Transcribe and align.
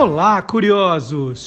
Olá, 0.00 0.40
curiosos! 0.40 1.44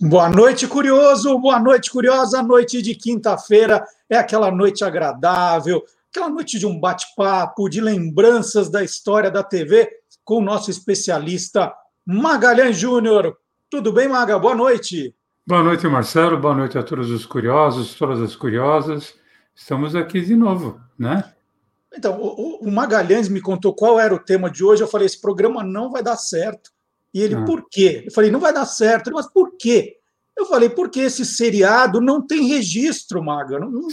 Boa 0.00 0.30
noite, 0.30 0.66
curioso! 0.66 1.38
Boa 1.38 1.60
noite, 1.60 1.90
curiosa! 1.90 2.42
Noite 2.42 2.80
de 2.80 2.94
quinta-feira 2.94 3.84
é 4.08 4.16
aquela 4.16 4.50
noite 4.50 4.82
agradável, 4.84 5.84
aquela 6.08 6.30
noite 6.30 6.58
de 6.58 6.64
um 6.66 6.80
bate-papo, 6.80 7.68
de 7.68 7.78
lembranças 7.78 8.70
da 8.70 8.82
história 8.82 9.30
da 9.30 9.42
TV 9.42 9.86
com 10.24 10.38
o 10.38 10.42
nosso 10.42 10.70
especialista 10.70 11.70
Magalhães 12.06 12.78
Júnior. 12.78 13.36
Tudo 13.68 13.92
bem, 13.92 14.08
Maga? 14.08 14.38
Boa 14.38 14.54
noite. 14.54 15.14
Boa 15.46 15.62
noite, 15.62 15.86
Marcelo. 15.86 16.38
Boa 16.38 16.54
noite 16.54 16.78
a 16.78 16.82
todos 16.82 17.10
os 17.10 17.26
curiosos, 17.26 17.94
todas 17.96 18.22
as 18.22 18.34
curiosas. 18.34 19.12
Estamos 19.54 19.94
aqui 19.94 20.22
de 20.22 20.34
novo, 20.34 20.80
né? 20.98 21.35
Então, 21.96 22.20
o, 22.20 22.58
o 22.62 22.70
Magalhães 22.70 23.28
me 23.28 23.40
contou 23.40 23.74
qual 23.74 23.98
era 23.98 24.14
o 24.14 24.18
tema 24.18 24.50
de 24.50 24.64
hoje. 24.64 24.82
Eu 24.82 24.88
falei: 24.88 25.06
esse 25.06 25.20
programa 25.20 25.64
não 25.64 25.90
vai 25.90 26.02
dar 26.02 26.16
certo. 26.16 26.70
E 27.12 27.20
ele, 27.20 27.34
ah. 27.34 27.44
por 27.44 27.66
quê? 27.70 28.02
Eu 28.06 28.12
falei: 28.12 28.30
não 28.30 28.40
vai 28.40 28.52
dar 28.52 28.66
certo. 28.66 29.08
Ele, 29.08 29.16
mas 29.16 29.26
por 29.26 29.56
quê? 29.56 29.96
Eu 30.36 30.44
falei, 30.44 30.68
porque 30.68 31.00
esse 31.00 31.24
seriado 31.24 31.98
não 31.98 32.20
tem 32.20 32.46
registro, 32.46 33.24
Maga. 33.24 33.58
Não, 33.58 33.70
não 33.70 33.88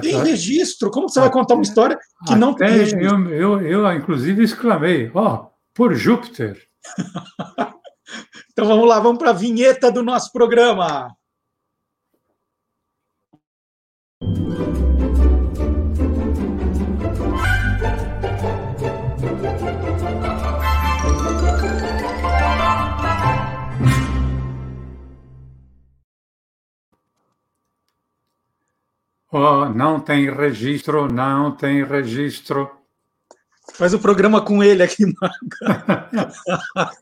tem 0.00 0.16
registro. 0.22 0.90
Como 0.90 1.10
você 1.10 1.20
vai 1.20 1.30
contar 1.30 1.54
uma 1.54 1.62
história 1.62 1.98
que 2.26 2.34
não 2.34 2.54
tem 2.54 2.70
registro? 2.70 3.02
Eu, 3.02 3.60
eu, 3.60 3.60
eu 3.60 3.92
inclusive, 3.92 4.42
exclamei: 4.42 5.10
ó, 5.14 5.34
oh, 5.34 5.50
por 5.74 5.94
Júpiter. 5.94 6.66
então 8.50 8.66
vamos 8.66 8.88
lá, 8.88 8.98
vamos 8.98 9.18
para 9.18 9.30
a 9.30 9.34
vinheta 9.34 9.92
do 9.92 10.02
nosso 10.02 10.32
programa. 10.32 11.14
Oh, 29.36 29.68
não 29.68 29.98
tem 29.98 30.30
registro, 30.30 31.12
não 31.12 31.50
tem 31.50 31.82
registro. 31.82 32.70
Faz 33.72 33.92
o 33.92 33.98
programa 33.98 34.40
com 34.40 34.62
ele 34.62 34.80
aqui, 34.80 35.04
Marco. 35.20 36.94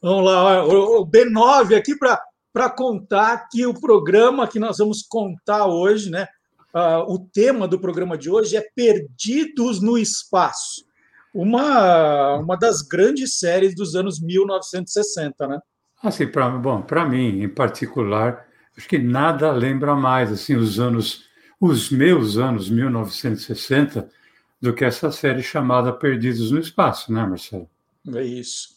vamos 0.00 0.24
lá, 0.24 0.64
o 0.64 1.04
B9 1.04 1.76
aqui 1.76 1.96
para 1.98 2.70
contar 2.70 3.48
que 3.50 3.66
o 3.66 3.74
programa 3.74 4.46
que 4.46 4.60
nós 4.60 4.78
vamos 4.78 5.02
contar 5.02 5.66
hoje, 5.66 6.10
né? 6.10 6.28
Uh, 6.72 7.12
o 7.12 7.18
tema 7.18 7.66
do 7.66 7.80
programa 7.80 8.16
de 8.16 8.30
hoje 8.30 8.56
é 8.56 8.64
Perdidos 8.72 9.82
no 9.82 9.98
Espaço, 9.98 10.84
uma, 11.34 12.36
uma 12.36 12.56
das 12.56 12.82
grandes 12.82 13.36
séries 13.36 13.74
dos 13.74 13.96
anos 13.96 14.22
1960, 14.22 15.48
né? 15.48 15.58
Assim, 16.00 16.28
pra, 16.28 16.48
bom, 16.50 16.80
para 16.82 17.04
mim, 17.04 17.42
em 17.42 17.48
particular, 17.48 18.46
acho 18.80 18.88
que 18.88 18.98
nada 18.98 19.52
lembra 19.52 19.94
mais 19.94 20.32
assim 20.32 20.56
os 20.56 20.80
anos, 20.80 21.26
os 21.60 21.90
meus 21.90 22.38
anos 22.38 22.70
1960 22.70 24.08
do 24.58 24.72
que 24.72 24.86
essa 24.86 25.12
série 25.12 25.42
chamada 25.42 25.92
Perdidos 25.92 26.50
no 26.50 26.58
Espaço, 26.58 27.12
né, 27.12 27.24
Marcelo? 27.26 27.68
É 28.14 28.22
isso. 28.22 28.70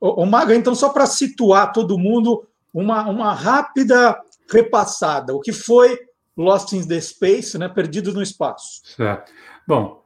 O, 0.00 0.24
Maga, 0.24 0.54
então, 0.54 0.74
só 0.74 0.90
para 0.90 1.04
situar 1.04 1.72
todo 1.72 1.98
mundo, 1.98 2.46
uma, 2.72 3.08
uma 3.08 3.34
rápida 3.34 4.18
repassada. 4.48 5.34
O 5.34 5.40
que 5.40 5.52
foi 5.52 5.98
Lost 6.36 6.72
in 6.72 6.86
the 6.86 7.00
Space, 7.00 7.58
né, 7.58 7.68
Perdidos 7.68 8.14
no 8.14 8.22
Espaço? 8.22 8.82
Certo. 8.84 9.32
Bom, 9.66 10.04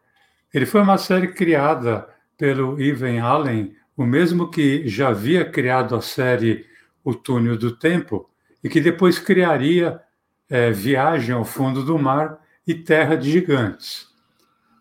ele 0.52 0.64
foi 0.64 0.80
uma 0.80 0.96
série 0.96 1.28
criada 1.28 2.08
pelo 2.38 2.80
Ivan 2.80 3.20
Allen, 3.20 3.76
o 3.94 4.04
mesmo 4.04 4.50
que 4.50 4.88
já 4.88 5.08
havia 5.08 5.44
criado 5.44 5.94
a 5.94 6.00
série 6.00 6.66
O 7.04 7.14
Túnel 7.14 7.58
do 7.58 7.76
Tempo, 7.76 8.28
e 8.64 8.68
que 8.70 8.80
depois 8.80 9.18
criaria 9.18 10.00
é, 10.48 10.70
Viagem 10.70 11.34
ao 11.34 11.44
Fundo 11.44 11.84
do 11.84 11.98
Mar 11.98 12.40
e 12.66 12.74
Terra 12.74 13.14
de 13.14 13.30
Gigantes. 13.30 14.08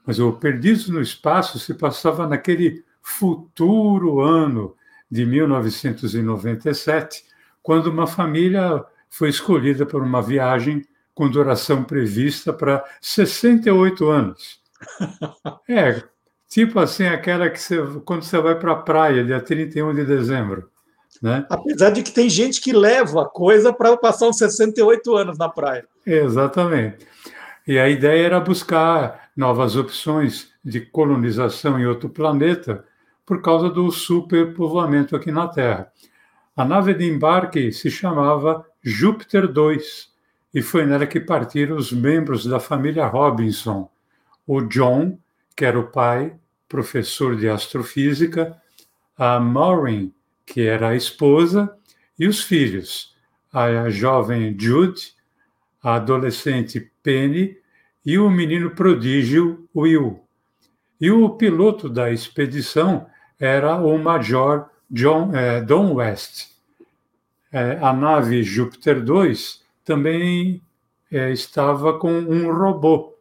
Mas 0.05 0.19
o 0.19 0.31
Perdidos 0.31 0.87
no 0.87 1.01
Espaço 1.01 1.59
se 1.59 1.73
passava 1.73 2.25
naquele 2.25 2.85
futuro 3.01 4.21
ano 4.21 4.73
de 5.11 5.25
1997, 5.25 7.25
quando 7.61 7.87
uma 7.87 8.07
família 8.07 8.85
foi 9.09 9.27
escolhida 9.29 9.85
por 9.85 10.01
uma 10.01 10.21
viagem 10.21 10.85
com 11.13 11.29
duração 11.29 11.83
prevista 11.83 12.53
para 12.53 12.85
68 13.01 14.09
anos. 14.09 14.63
É, 15.67 16.03
tipo 16.47 16.79
assim, 16.79 17.05
aquela 17.05 17.49
que 17.49 17.57
você, 17.57 17.77
quando 18.03 18.23
você 18.23 18.37
vai 18.39 18.59
para 18.59 18.73
a 18.73 18.75
praia, 18.75 19.23
dia 19.23 19.39
31 19.39 19.93
de 19.93 20.03
dezembro. 20.03 20.69
Né? 21.23 21.45
Apesar 21.49 21.91
de 21.91 22.03
que 22.03 22.11
tem 22.11 22.29
gente 22.29 22.59
que 22.59 22.73
leva 22.73 23.21
a 23.21 23.25
coisa 23.25 23.71
para 23.71 23.95
passar 23.95 24.27
uns 24.27 24.37
68 24.37 25.15
anos 25.15 25.37
na 25.37 25.47
praia. 25.47 25.87
Exatamente. 26.05 27.07
E 27.65 27.79
a 27.79 27.87
ideia 27.87 28.25
era 28.25 28.39
buscar 28.41 29.29
novas 29.33 29.77
opções 29.77 30.49
de 30.61 30.81
colonização 30.81 31.79
em 31.79 31.85
outro 31.85 32.09
planeta 32.09 32.83
por 33.25 33.41
causa 33.41 33.69
do 33.69 33.89
superpovoamento 33.89 35.15
aqui 35.15 35.31
na 35.31 35.47
Terra. 35.47 35.89
A 36.57 36.65
nave 36.65 36.93
de 36.93 37.05
embarque 37.05 37.71
se 37.71 37.89
chamava 37.89 38.65
Júpiter 38.83 39.47
2 39.47 40.09
e 40.53 40.61
foi 40.61 40.85
nela 40.85 41.07
que 41.07 41.21
partiram 41.21 41.77
os 41.77 41.93
membros 41.93 42.45
da 42.45 42.59
família 42.59 43.07
Robinson. 43.07 43.89
O 44.45 44.59
John, 44.59 45.17
que 45.55 45.63
era 45.63 45.79
o 45.79 45.87
pai, 45.87 46.35
professor 46.67 47.37
de 47.37 47.47
astrofísica, 47.47 48.61
a 49.17 49.39
Maureen, 49.39 50.13
que 50.45 50.61
era 50.61 50.89
a 50.89 50.95
esposa, 50.95 51.75
e 52.17 52.27
os 52.27 52.43
filhos, 52.43 53.15
a 53.51 53.89
jovem 53.89 54.55
Jude, 54.59 55.13
a 55.81 55.95
adolescente 55.95 56.91
Penny 57.01 57.57
e 58.05 58.17
o 58.17 58.29
menino 58.29 58.71
prodígio 58.71 59.67
Will. 59.75 60.23
E 60.99 61.11
o 61.11 61.29
piloto 61.31 61.89
da 61.89 62.11
expedição 62.11 63.05
era 63.37 63.75
o 63.75 63.97
Major 63.97 64.69
John, 64.89 65.35
eh, 65.35 65.61
Don 65.61 65.95
West. 65.95 66.51
Eh, 67.51 67.77
a 67.81 67.91
nave 67.91 68.41
Júpiter 68.41 69.03
2 69.03 69.61
também 69.83 70.61
eh, 71.11 71.31
estava 71.31 71.99
com 71.99 72.11
um 72.11 72.51
robô, 72.51 73.13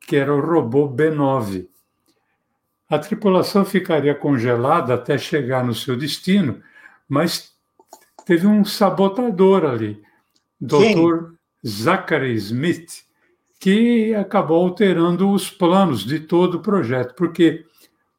que 0.00 0.16
era 0.16 0.34
o 0.34 0.40
robô 0.40 0.88
B9. 0.88 1.69
A 2.90 2.98
tripulação 2.98 3.64
ficaria 3.64 4.16
congelada 4.16 4.94
até 4.94 5.16
chegar 5.16 5.64
no 5.64 5.72
seu 5.72 5.96
destino, 5.96 6.60
mas 7.08 7.52
teve 8.26 8.48
um 8.48 8.64
sabotador 8.64 9.64
ali, 9.64 10.02
Dr. 10.60 11.34
Zachary 11.64 12.34
Smith, 12.34 13.04
que 13.60 14.12
acabou 14.14 14.64
alterando 14.64 15.30
os 15.30 15.48
planos 15.48 16.04
de 16.04 16.18
todo 16.18 16.56
o 16.56 16.60
projeto, 16.60 17.14
porque, 17.14 17.64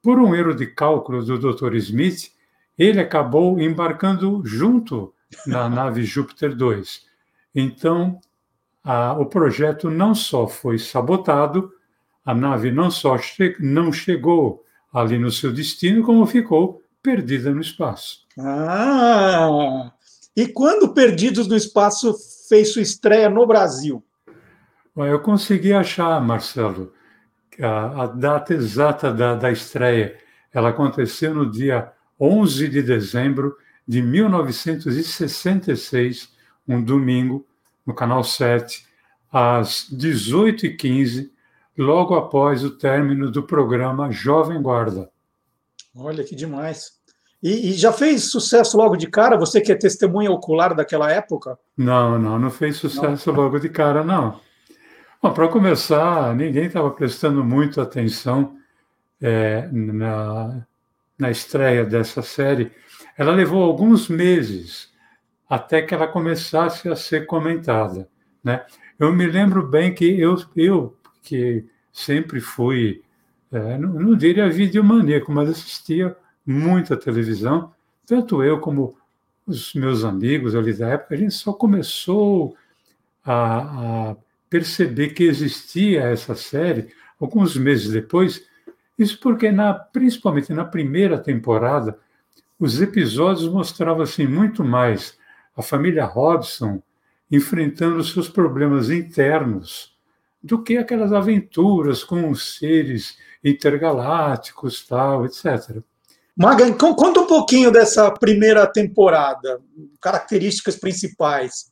por 0.02 0.18
um 0.18 0.34
erro 0.34 0.54
de 0.54 0.68
cálculo 0.68 1.22
do 1.22 1.38
Dr. 1.38 1.76
Smith, 1.76 2.32
ele 2.78 3.02
acabou 3.02 3.60
embarcando 3.60 4.42
junto 4.46 5.14
na 5.46 5.68
nave 5.70 6.04
Júpiter 6.04 6.56
2. 6.56 7.06
Então, 7.54 8.22
a, 8.82 9.14
o 9.14 9.26
projeto 9.26 9.90
não 9.90 10.16
só 10.16 10.48
foi 10.48 10.78
sabotado, 10.78 11.74
a 12.26 12.34
nave 12.34 12.72
não 12.72 12.92
só 12.92 13.18
che 13.18 13.56
não 13.60 13.92
chegou 13.92 14.64
ali 14.94 15.18
no 15.18 15.32
seu 15.32 15.52
destino, 15.52 16.04
como 16.04 16.26
ficou 16.26 16.82
perdida 17.02 17.54
no 17.54 17.62
espaço. 17.62 18.26
Ah! 18.40 19.92
E 20.36 20.48
quando 20.48 20.94
Perdidos 20.94 21.48
no 21.48 21.56
Espaço 21.56 22.16
fez 22.48 22.74
sua 22.74 22.82
estreia 22.82 23.30
no 23.30 23.46
Brasil? 23.46 24.04
Eu 24.96 25.20
consegui 25.20 25.74
achar, 25.74 26.20
Marcelo, 26.22 26.94
a, 27.60 28.04
a 28.04 28.08
data 28.08 28.54
exata 28.54 29.14
da, 29.14 29.36
da 29.36 29.52
estreia. 29.52 30.18
Ela 30.54 30.70
aconteceu 30.70 31.34
no 31.34 31.50
dia 31.50 31.92
11 32.20 32.68
de 32.70 32.82
dezembro 32.82 33.56
de 33.88 34.02
1966, 34.02 36.30
um 36.68 36.82
domingo, 36.82 37.46
no 37.86 37.94
Canal 37.94 38.24
7, 38.24 38.86
às 39.32 39.88
18h15, 39.92 41.30
logo 41.78 42.16
após 42.16 42.64
o 42.64 42.72
término 42.72 43.32
do 43.32 43.44
programa 43.44 44.12
Jovem 44.12 44.62
Guarda. 44.62 45.10
Olha 45.96 46.24
que 46.24 46.36
demais. 46.36 47.00
E, 47.42 47.72
e, 47.72 47.74
já 47.74 47.92
fez 47.92 48.30
sucesso 48.30 48.78
logo 48.78 48.96
de 48.96 49.08
cara? 49.08 49.36
Você 49.38 49.60
que 49.60 49.72
é 49.72 49.76
testemunha 49.76 50.32
ocular 50.32 50.76
daquela 50.76 51.12
época? 51.12 51.58
Não, 51.76 52.20
não, 52.20 52.38
não 52.38 52.52
fez 52.52 52.78
sucesso 52.78 53.32
não. 53.32 53.42
logo 53.42 53.60
de 53.60 53.68
cara, 53.68 54.04
não. 54.04 54.40
Bom, 55.22 55.34
para 55.34 55.48
começar, 55.48 56.36
ninguém 56.36 56.66
estava 56.66 56.92
prestando 56.92 57.44
muito 57.44 57.82
atenção 57.82 58.58
é, 59.20 59.68
na, 59.72 60.66
na 61.18 61.32
estreia 61.32 61.84
dessa 61.84 62.22
série. 62.22 62.72
Ela 63.18 63.32
levou 63.32 63.64
alguns 63.64 64.08
meses 64.08 64.92
até 65.50 65.82
que 65.82 65.94
ela 65.94 66.08
começasse 66.08 66.88
a 66.90 66.96
ser 66.96 67.26
comentada. 67.26 68.08
Né? 68.44 68.64
Eu 69.00 69.12
me 69.12 69.26
lembro 69.26 69.68
bem 69.68 69.94
que 69.94 70.20
eu, 70.20 70.38
eu 70.56 70.96
que 71.22 71.66
sempre 71.92 72.40
fui 72.40 73.04
é, 73.52 73.78
não, 73.78 73.90
não 73.90 74.16
diria 74.16 74.50
videomaníaco, 74.50 75.32
mas 75.32 75.50
assistia 75.50 76.16
muita 76.46 76.96
televisão, 76.96 77.74
tanto 78.06 78.42
eu 78.42 78.60
como 78.60 78.96
os 79.46 79.74
meus 79.74 80.06
amigos 80.06 80.56
ali 80.56 80.74
da 80.74 80.90
época, 80.90 81.16
a 81.16 81.18
gente 81.18 81.34
só 81.34 81.52
começou 81.52 82.56
a, 83.26 84.12
a 84.12 84.16
perceber 84.50 85.10
que 85.10 85.24
existia 85.24 86.04
essa 86.04 86.34
série 86.34 86.90
alguns 87.20 87.58
meses 87.58 87.92
depois, 87.92 88.42
isso 88.98 89.20
porque, 89.20 89.52
na, 89.52 89.74
principalmente 89.74 90.54
na 90.54 90.64
primeira 90.64 91.18
temporada, 91.18 92.00
os 92.58 92.82
episódios 92.82 93.50
mostravam 93.50 94.04
assim, 94.04 94.26
muito 94.26 94.64
mais 94.64 95.18
a 95.56 95.62
família 95.62 96.06
Robson 96.06 96.82
enfrentando 97.30 98.04
seus 98.04 98.30
problemas 98.30 98.90
internos 98.90 99.96
do 100.44 100.64
que 100.64 100.78
aquelas 100.78 101.14
aventuras 101.14 102.04
com 102.04 102.30
os 102.30 102.58
seres 102.58 103.18
intergalácticos, 103.44 104.86
tal, 104.88 105.26
etc. 105.26 105.82
Maga, 106.36 106.72
conta 106.74 107.20
um 107.20 107.28
pouquinho 107.28 107.72
dessa 107.72 108.10
primeira 108.12 108.66
temporada, 108.66 109.60
características 110.02 110.76
principais. 110.76 111.72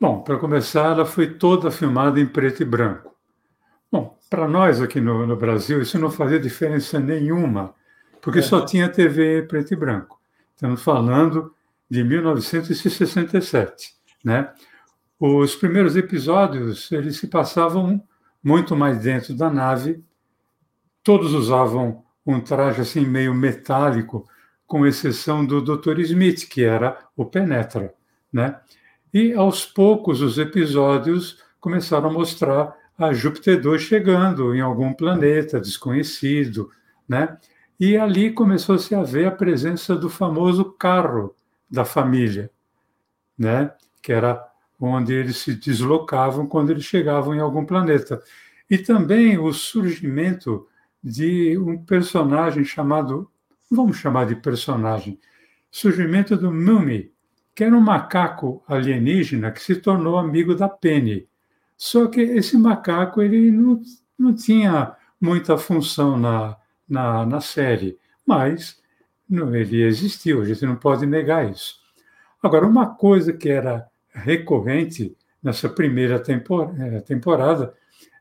Bom, 0.00 0.22
para 0.22 0.38
começar, 0.38 0.92
ela 0.92 1.04
foi 1.04 1.34
toda 1.34 1.70
filmada 1.70 2.18
em 2.18 2.26
preto 2.26 2.62
e 2.62 2.64
branco. 2.64 3.14
Bom, 3.92 4.16
para 4.30 4.48
nós 4.48 4.80
aqui 4.80 5.00
no, 5.00 5.26
no, 5.26 5.36
Brasil, 5.36 5.82
isso 5.82 5.98
não 5.98 6.10
fazia 6.10 6.38
diferença 6.38 6.98
nenhuma, 6.98 7.74
porque 8.22 8.38
é. 8.38 8.42
só 8.42 8.64
tinha 8.64 8.88
TV 8.88 9.42
preto 9.42 9.74
e 9.74 9.76
branco. 9.76 10.18
Estamos 10.54 10.82
falando 10.82 11.54
de 11.90 12.04
1967, 12.04 13.94
né? 14.24 14.52
Os 15.22 15.54
primeiros 15.54 15.96
episódios, 15.96 16.90
eles 16.90 17.18
se 17.18 17.26
passavam 17.26 18.02
muito 18.42 18.74
mais 18.74 19.02
dentro 19.02 19.34
da 19.34 19.50
nave. 19.50 20.02
Todos 21.04 21.34
usavam 21.34 22.02
um 22.24 22.40
traje 22.40 22.80
assim 22.80 23.02
meio 23.02 23.34
metálico, 23.34 24.26
com 24.66 24.86
exceção 24.86 25.44
do 25.44 25.60
Dr. 25.60 25.98
Smith, 26.00 26.48
que 26.48 26.64
era 26.64 26.96
o 27.14 27.26
Penetra, 27.26 27.92
né? 28.32 28.60
E 29.12 29.34
aos 29.34 29.66
poucos 29.66 30.22
os 30.22 30.38
episódios 30.38 31.42
começaram 31.60 32.08
a 32.08 32.12
mostrar 32.12 32.74
a 32.96 33.12
Júpiter 33.12 33.60
2 33.60 33.82
chegando 33.82 34.54
em 34.54 34.62
algum 34.62 34.94
planeta 34.94 35.60
desconhecido, 35.60 36.70
né? 37.06 37.36
E 37.78 37.94
ali 37.94 38.32
começou-se 38.32 38.94
a 38.94 39.02
ver 39.02 39.26
a 39.26 39.30
presença 39.30 39.94
do 39.94 40.08
famoso 40.08 40.64
carro 40.64 41.34
da 41.70 41.84
família, 41.84 42.50
né? 43.36 43.70
Que 44.00 44.12
era 44.12 44.49
onde 44.80 45.12
eles 45.12 45.36
se 45.36 45.54
deslocavam 45.54 46.46
quando 46.46 46.70
eles 46.70 46.84
chegavam 46.84 47.34
em 47.34 47.40
algum 47.40 47.64
planeta. 47.64 48.22
E 48.68 48.78
também 48.78 49.38
o 49.38 49.52
surgimento 49.52 50.66
de 51.02 51.58
um 51.58 51.76
personagem 51.84 52.64
chamado, 52.64 53.30
vamos 53.70 53.98
chamar 53.98 54.26
de 54.26 54.36
personagem, 54.36 55.18
surgimento 55.70 56.36
do 56.36 56.52
Mumi, 56.52 57.12
que 57.54 57.64
era 57.64 57.76
um 57.76 57.80
macaco 57.80 58.62
alienígena 58.66 59.50
que 59.50 59.62
se 59.62 59.76
tornou 59.76 60.16
amigo 60.16 60.54
da 60.54 60.68
Penny. 60.68 61.28
Só 61.76 62.06
que 62.06 62.20
esse 62.20 62.56
macaco 62.56 63.20
ele 63.20 63.50
não, 63.50 63.82
não 64.18 64.34
tinha 64.34 64.94
muita 65.20 65.58
função 65.58 66.16
na, 66.16 66.56
na, 66.88 67.26
na 67.26 67.40
série, 67.40 67.98
mas 68.26 68.80
não, 69.28 69.54
ele 69.54 69.82
existiu, 69.82 70.42
a 70.42 70.44
gente 70.44 70.64
não 70.64 70.76
pode 70.76 71.06
negar 71.06 71.50
isso. 71.50 71.78
Agora, 72.42 72.66
uma 72.66 72.94
coisa 72.94 73.32
que 73.32 73.48
era 73.48 73.89
recorrente 74.12 75.16
nessa 75.42 75.68
primeira 75.68 76.16
eh, 76.16 77.00
temporada 77.00 77.74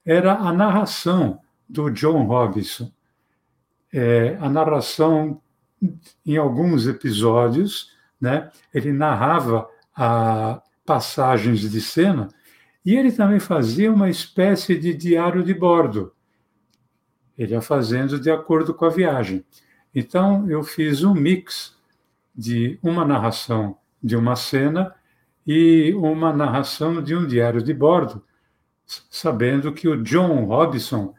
era 0.06 0.36
a 0.36 0.52
narração 0.54 1.40
do 1.68 1.90
John 1.90 2.24
Robinson. 2.24 2.92
É, 3.92 4.38
a 4.40 4.50
narração, 4.50 5.42
em 6.26 6.38
alguns 6.38 6.88
episódios, 6.88 7.92
né, 8.20 8.50
ele 8.74 8.92
narrava 8.92 9.68
a 9.96 10.62
passagens 10.86 11.70
de 11.70 11.82
cena 11.82 12.30
e 12.86 12.96
ele 12.96 13.12
também 13.12 13.40
fazia 13.40 13.92
uma 13.92 14.10
espécie 14.10 14.78
de 14.78 14.94
diário 14.94 15.44
de 15.44 15.54
bordo. 15.54 16.14
Ele 17.38 17.54
ia 17.54 17.62
fazendo 17.62 18.20
de 18.20 18.32
acordo 18.32 18.74
com 18.74 18.86
a 18.86 18.90
viagem. 18.90 19.46
Então, 19.94 20.50
eu 20.50 20.64
fiz 20.64 21.04
um 21.04 21.14
mix 21.14 21.78
de 22.36 22.80
uma 22.82 23.06
narração 23.06 23.78
de 24.02 24.16
uma 24.16 24.36
cena 24.36 24.96
e 25.46 25.94
uma 25.96 26.34
narração 26.34 27.02
de 27.02 27.16
um 27.16 27.26
diário 27.26 27.62
de 27.62 27.74
bordo, 27.74 28.24
sabendo 29.10 29.74
que 29.74 29.88
o 29.88 30.02
John 30.04 30.46
Robinson 30.46 31.14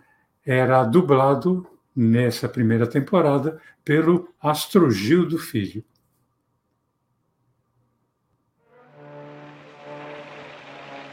era 0.45 0.83
dublado 0.85 1.67
nessa 1.95 2.49
primeira 2.49 2.87
temporada 2.87 3.61
pelo 3.85 4.29
Astrogildo 4.41 5.39
Filho. 5.39 5.85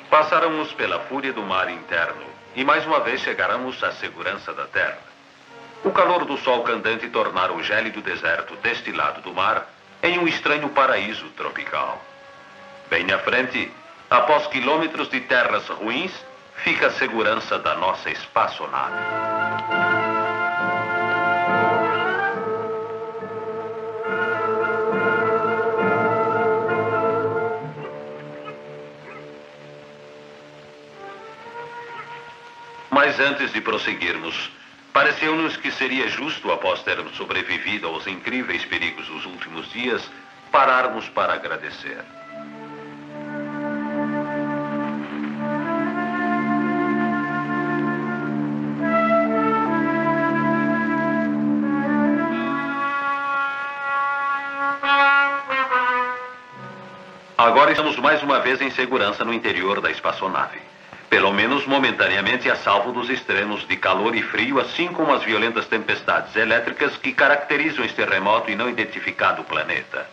Passaremos 0.09 0.73
pela 0.73 0.99
fúria 1.01 1.33
do 1.33 1.41
mar 1.41 1.69
interno 1.69 2.25
e 2.55 2.63
mais 2.63 2.85
uma 2.85 2.99
vez 3.01 3.21
chegaremos 3.21 3.83
à 3.83 3.91
segurança 3.91 4.53
da 4.53 4.65
terra. 4.65 4.99
O 5.83 5.91
calor 5.91 6.25
do 6.25 6.37
sol 6.37 6.63
candente 6.63 7.07
tornara 7.09 7.53
o 7.53 7.61
gélido 7.61 8.01
deserto 8.01 8.55
deste 8.57 8.91
lado 8.91 9.21
do 9.21 9.33
mar 9.33 9.69
em 10.01 10.17
um 10.17 10.27
estranho 10.27 10.69
paraíso 10.69 11.29
tropical. 11.37 12.01
Bem 12.89 13.11
à 13.11 13.19
frente, 13.19 13.69
após 14.09 14.47
quilômetros 14.47 15.09
de 15.09 15.19
terras 15.21 15.67
ruins, 15.67 16.11
fica 16.63 16.87
a 16.87 16.91
segurança 16.91 17.59
da 17.59 17.75
nossa 17.75 18.09
espaçonave. 18.09 18.95
Mas 32.89 33.19
antes 33.19 33.51
de 33.51 33.59
prosseguirmos, 33.59 34.49
pareceu-nos 34.93 35.57
que 35.57 35.71
seria 35.71 36.07
justo, 36.07 36.51
após 36.51 36.81
termos 36.83 37.15
sobrevivido 37.17 37.87
aos 37.87 38.07
incríveis 38.07 38.63
perigos 38.63 39.07
dos 39.07 39.25
últimos 39.25 39.69
dias, 39.71 40.09
pararmos 40.51 41.07
para 41.09 41.33
agradecer. 41.33 42.03
Mais 58.07 58.23
uma 58.23 58.39
vez 58.39 58.61
em 58.61 58.71
segurança 58.71 59.25
no 59.25 59.33
interior 59.33 59.81
da 59.81 59.91
espaçonave. 59.91 60.61
Pelo 61.09 61.33
menos 61.33 61.67
momentaneamente 61.67 62.49
a 62.49 62.55
salvo 62.55 62.93
dos 62.93 63.09
extremos 63.09 63.67
de 63.67 63.75
calor 63.75 64.15
e 64.15 64.23
frio, 64.23 64.61
assim 64.61 64.87
como 64.87 65.13
as 65.13 65.23
violentas 65.23 65.65
tempestades 65.65 66.33
elétricas 66.33 66.95
que 66.95 67.11
caracterizam 67.11 67.83
este 67.83 68.01
remoto 68.05 68.49
e 68.49 68.55
não 68.55 68.69
identificado 68.69 69.43
planeta. 69.43 70.09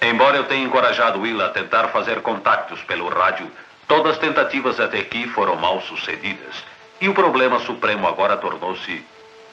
Embora 0.00 0.36
eu 0.36 0.44
tenha 0.44 0.64
encorajado 0.64 1.22
Will 1.22 1.42
a 1.42 1.48
tentar 1.48 1.88
fazer 1.88 2.20
contactos 2.20 2.80
pelo 2.84 3.08
rádio, 3.08 3.50
todas 3.88 4.12
as 4.12 4.18
tentativas 4.18 4.78
até 4.78 5.00
aqui 5.00 5.26
foram 5.26 5.56
mal 5.56 5.80
sucedidas. 5.80 6.54
E 7.00 7.08
o 7.08 7.14
problema 7.14 7.58
supremo 7.58 8.06
agora 8.06 8.36
tornou-se: 8.36 9.04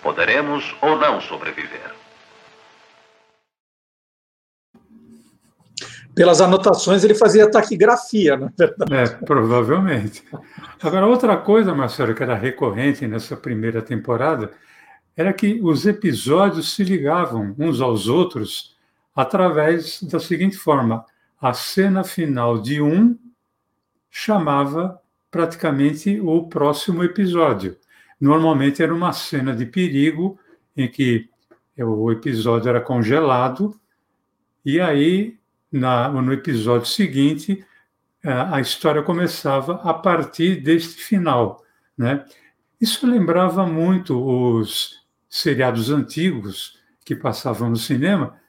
poderemos 0.04 0.76
ou 0.82 1.00
não 1.00 1.20
sobreviver? 1.20 2.03
Pelas 6.16 6.42
anotações, 6.42 7.04
ele 7.04 7.16
fazia 7.16 7.50
taquigrafia, 7.50 8.38
na 8.38 8.52
verdade. 8.56 8.94
É, 8.94 9.08
provavelmente. 9.26 10.24
Agora, 10.82 11.08
outra 11.08 11.38
coisa, 11.38 11.74
Marcelo, 11.74 12.14
que 12.14 12.24
era 12.24 12.36
recorrente 12.36 13.08
nessa 13.08 13.36
primeira 13.36 13.82
temporada, 13.82 14.52
era 15.16 15.34
que 15.34 15.60
os 15.62 15.86
episódios 15.86 16.74
se 16.74 16.84
ligavam 16.84 17.56
uns 17.58 17.82
aos 17.82 18.08
outros 18.08 18.76
através 19.16 20.02
da 20.04 20.20
seguinte 20.20 20.58
forma: 20.58 21.06
a 21.42 21.54
cena 21.54 22.04
final 22.04 22.62
de 22.62 22.82
um 22.82 23.18
chamava 24.10 25.00
praticamente 25.32 26.20
o 26.20 26.48
próximo 26.48 27.04
episódio. 27.04 27.78
Normalmente 28.22 28.84
era 28.84 28.94
uma 28.94 29.12
cena 29.12 29.56
de 29.56 29.66
perigo 29.66 30.40
em 30.78 30.90
que 30.90 31.28
o 31.78 32.12
episódio 32.12 32.70
era 32.70 32.80
congelado 32.80 33.76
e 34.64 34.80
aí 34.80 35.38
na, 35.74 36.08
no 36.10 36.32
episódio 36.32 36.88
seguinte, 36.88 37.66
a 38.24 38.62
história 38.62 39.02
começava 39.02 39.82
a 39.84 39.94
partir 39.94 40.62
deste 40.62 41.04
final. 41.04 41.64
Né? 41.98 42.24
Isso 42.80 43.06
lembrava 43.06 43.66
muito 43.66 44.18
os 44.24 45.04
seriados 45.28 45.90
antigos 45.90 46.80
que 47.04 47.16
passavam 47.16 47.70
no 47.70 47.76
cinema 47.76 48.40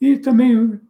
e 0.00 0.18
também, 0.18 0.80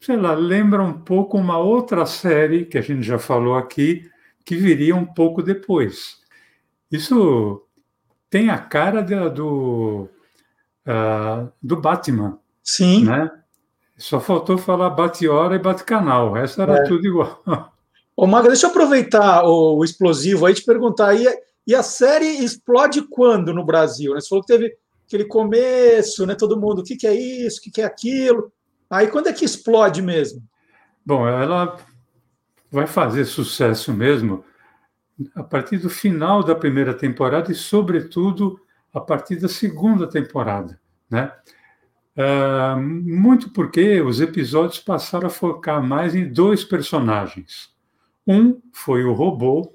sei 0.00 0.16
lá, 0.16 0.34
lembra 0.34 0.82
um 0.82 0.92
pouco 0.92 1.38
uma 1.38 1.58
outra 1.58 2.04
série 2.06 2.66
que 2.66 2.76
a 2.76 2.82
gente 2.82 3.02
já 3.02 3.18
falou 3.18 3.56
aqui, 3.56 4.10
que 4.44 4.56
viria 4.56 4.94
um 4.94 5.06
pouco 5.06 5.42
depois. 5.42 6.20
Isso 6.90 7.66
tem 8.28 8.50
a 8.50 8.58
cara 8.58 9.00
de, 9.00 9.14
do, 9.30 10.08
uh, 10.86 11.50
do 11.62 11.80
Batman. 11.80 12.38
Sim. 12.62 13.04
Né? 13.04 13.30
Só 13.96 14.18
faltou 14.20 14.58
falar 14.58 14.90
bate-hora 14.90 15.54
e 15.54 15.58
bate-canal, 15.58 16.30
o 16.30 16.32
resto 16.32 16.60
era 16.60 16.78
é. 16.78 16.82
tudo 16.84 17.06
igual. 17.06 17.42
Ô, 18.16 18.26
Maga, 18.26 18.48
deixa 18.48 18.66
eu 18.66 18.70
aproveitar 18.70 19.44
o, 19.44 19.78
o 19.78 19.84
explosivo 19.84 20.46
aí 20.46 20.52
e 20.52 20.56
te 20.56 20.64
perguntar. 20.64 21.14
E, 21.14 21.26
e, 21.66 21.74
a 21.74 21.82
série 21.82 22.26
explode 22.26 23.02
quando 23.02 23.52
no 23.52 23.64
Brasil? 23.64 24.14
Né? 24.14 24.20
Você 24.20 24.28
falou 24.28 24.44
que 24.44 24.52
teve 24.52 24.76
aquele 25.06 25.24
começo, 25.24 26.24
né? 26.24 26.34
Todo 26.34 26.60
mundo, 26.60 26.80
o 26.80 26.84
que, 26.84 26.96
que 26.96 27.06
é 27.06 27.14
isso, 27.14 27.58
o 27.58 27.62
que, 27.62 27.70
que 27.70 27.82
é 27.82 27.84
aquilo. 27.84 28.52
Aí 28.88 29.08
quando 29.08 29.28
é 29.28 29.32
que 29.32 29.44
explode 29.44 30.00
mesmo? 30.00 30.42
Bom, 31.04 31.26
ela 31.26 31.76
vai 32.70 32.86
fazer 32.86 33.24
sucesso 33.24 33.92
mesmo 33.92 34.44
a 35.34 35.42
partir 35.42 35.78
do 35.78 35.90
final 35.90 36.42
da 36.42 36.54
primeira 36.54 36.94
temporada 36.94 37.50
e, 37.50 37.54
sobretudo, 37.54 38.60
a 38.92 39.00
partir 39.00 39.36
da 39.36 39.48
segunda 39.48 40.08
temporada, 40.08 40.80
né? 41.10 41.32
Uh, 42.16 42.80
muito 42.80 43.50
porque 43.50 44.00
os 44.00 44.20
episódios 44.20 44.78
passaram 44.78 45.26
a 45.26 45.30
focar 45.30 45.82
mais 45.82 46.14
em 46.14 46.28
dois 46.28 46.64
personagens. 46.64 47.74
Um 48.26 48.60
foi 48.72 49.04
o 49.04 49.12
robô, 49.12 49.74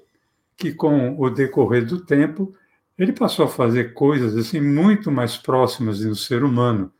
que 0.56 0.72
com 0.72 1.18
o 1.18 1.30
decorrer 1.30 1.84
do 1.84 2.04
tempo 2.04 2.54
ele 2.98 3.12
passou 3.12 3.46
a 3.46 3.48
fazer 3.48 3.94
coisas 3.94 4.36
assim 4.36 4.60
muito 4.60 5.10
mais 5.10 5.36
próximas 5.36 6.00
do 6.00 6.14
ser 6.14 6.44
humano, 6.44 6.92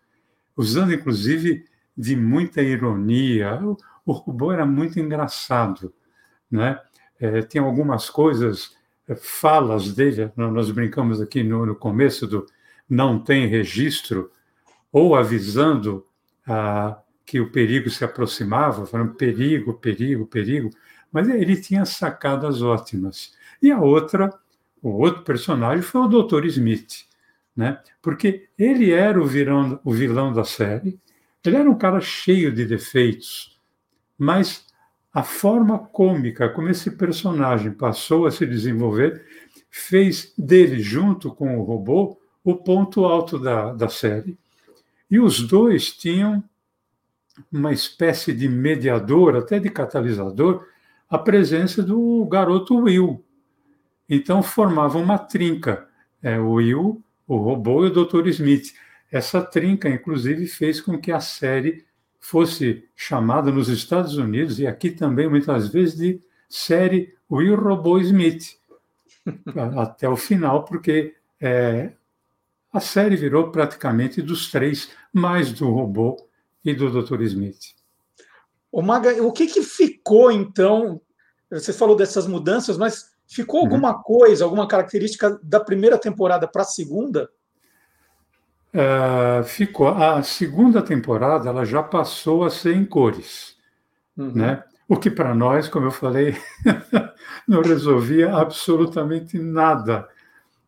usando 0.56 0.94
inclusive 0.94 1.64
de 1.96 2.16
muita 2.16 2.62
ironia. 2.62 3.60
O, 3.62 3.76
o 4.06 4.12
robô 4.12 4.50
era 4.50 4.64
muito 4.64 4.98
engraçado, 4.98 5.92
né? 6.50 6.80
É, 7.18 7.42
tem 7.42 7.60
algumas 7.60 8.08
coisas, 8.08 8.74
é, 9.06 9.14
falas 9.14 9.94
dele, 9.94 10.32
nós 10.34 10.70
brincamos 10.70 11.20
aqui 11.20 11.42
no, 11.42 11.66
no 11.66 11.74
começo 11.74 12.26
do 12.26 12.46
não 12.88 13.18
tem 13.18 13.46
registro, 13.46 14.30
ou 14.92 15.14
avisando 15.14 16.04
ah, 16.46 16.98
que 17.24 17.40
o 17.40 17.50
perigo 17.50 17.88
se 17.90 18.04
aproximava, 18.04 18.86
falando 18.86 19.14
perigo, 19.14 19.74
perigo, 19.74 20.26
perigo, 20.26 20.70
mas 21.12 21.28
ele 21.28 21.56
tinha 21.56 21.84
sacadas 21.84 22.62
ótimas. 22.62 23.32
E 23.62 23.70
a 23.70 23.78
outra, 23.78 24.32
o 24.82 24.90
outro 24.90 25.22
personagem 25.22 25.82
foi 25.82 26.00
o 26.00 26.08
Dr. 26.08 26.44
Smith, 26.46 27.04
né? 27.54 27.80
porque 28.00 28.48
ele 28.58 28.90
era 28.90 29.20
o 29.20 29.26
vilão, 29.26 29.80
o 29.84 29.92
vilão 29.92 30.32
da 30.32 30.44
série, 30.44 30.98
ele 31.44 31.56
era 31.56 31.70
um 31.70 31.78
cara 31.78 32.00
cheio 32.00 32.52
de 32.52 32.64
defeitos, 32.64 33.58
mas 34.18 34.66
a 35.12 35.22
forma 35.22 35.78
cômica 35.78 36.48
como 36.48 36.68
esse 36.68 36.90
personagem 36.92 37.72
passou 37.72 38.26
a 38.26 38.30
se 38.30 38.46
desenvolver 38.46 39.24
fez 39.70 40.32
dele, 40.36 40.80
junto 40.80 41.34
com 41.34 41.58
o 41.58 41.62
robô, 41.62 42.18
o 42.44 42.56
ponto 42.56 43.04
alto 43.04 43.38
da, 43.38 43.72
da 43.72 43.88
série. 43.88 44.36
E 45.10 45.18
os 45.18 45.42
dois 45.42 45.90
tinham 45.92 46.42
uma 47.50 47.72
espécie 47.72 48.32
de 48.32 48.48
mediador, 48.48 49.36
até 49.36 49.58
de 49.58 49.68
catalisador, 49.68 50.66
a 51.08 51.18
presença 51.18 51.82
do 51.82 52.24
garoto 52.26 52.76
Will. 52.76 53.24
Então 54.08 54.42
formavam 54.42 55.02
uma 55.02 55.18
trinca, 55.18 55.88
é, 56.22 56.38
o 56.38 56.52
Will, 56.52 57.02
o 57.26 57.36
robô 57.36 57.84
e 57.84 57.88
o 57.88 58.04
Dr. 58.04 58.28
Smith. 58.28 58.72
Essa 59.10 59.42
trinca, 59.42 59.88
inclusive, 59.88 60.46
fez 60.46 60.80
com 60.80 60.98
que 60.98 61.10
a 61.10 61.20
série 61.20 61.84
fosse 62.20 62.84
chamada 62.94 63.50
nos 63.50 63.68
Estados 63.68 64.16
Unidos 64.16 64.60
e 64.60 64.66
aqui 64.66 64.90
também 64.90 65.28
muitas 65.28 65.68
vezes 65.68 65.96
de 65.96 66.20
série 66.48 67.14
Will 67.30 67.56
Robô 67.56 67.98
Smith 67.98 68.56
até 69.76 70.08
o 70.08 70.16
final, 70.16 70.64
porque 70.64 71.14
é, 71.40 71.92
a 72.72 72.80
série 72.80 73.16
virou 73.16 73.50
praticamente 73.50 74.22
dos 74.22 74.50
três, 74.50 74.90
mais 75.12 75.52
do 75.52 75.70
robô 75.70 76.16
e 76.64 76.74
do 76.74 76.90
Dr. 76.90 77.22
Smith. 77.22 77.74
O 78.70 78.82
Maga, 78.82 79.22
o 79.22 79.32
que, 79.32 79.46
que 79.46 79.62
ficou 79.62 80.30
então? 80.30 81.00
Você 81.50 81.72
falou 81.72 81.96
dessas 81.96 82.26
mudanças, 82.26 82.78
mas 82.78 83.10
ficou 83.26 83.60
uhum. 83.60 83.66
alguma 83.66 83.96
uhum. 83.96 84.02
coisa, 84.02 84.44
alguma 84.44 84.68
característica 84.68 85.38
da 85.42 85.58
primeira 85.58 85.98
temporada 85.98 86.46
para 86.46 86.62
a 86.62 86.66
segunda? 86.66 87.28
Uh, 88.72 89.42
ficou. 89.42 89.88
A 89.88 90.22
segunda 90.22 90.80
temporada 90.80 91.48
ela 91.48 91.64
já 91.64 91.82
passou 91.82 92.44
a 92.44 92.50
ser 92.50 92.76
em 92.76 92.84
cores, 92.84 93.56
uhum. 94.16 94.32
né? 94.32 94.62
O 94.86 94.96
que 94.96 95.10
para 95.10 95.34
nós, 95.34 95.68
como 95.68 95.86
eu 95.86 95.90
falei, 95.90 96.36
não 97.46 97.62
resolvia 97.62 98.34
absolutamente 98.34 99.38
nada. 99.38 100.08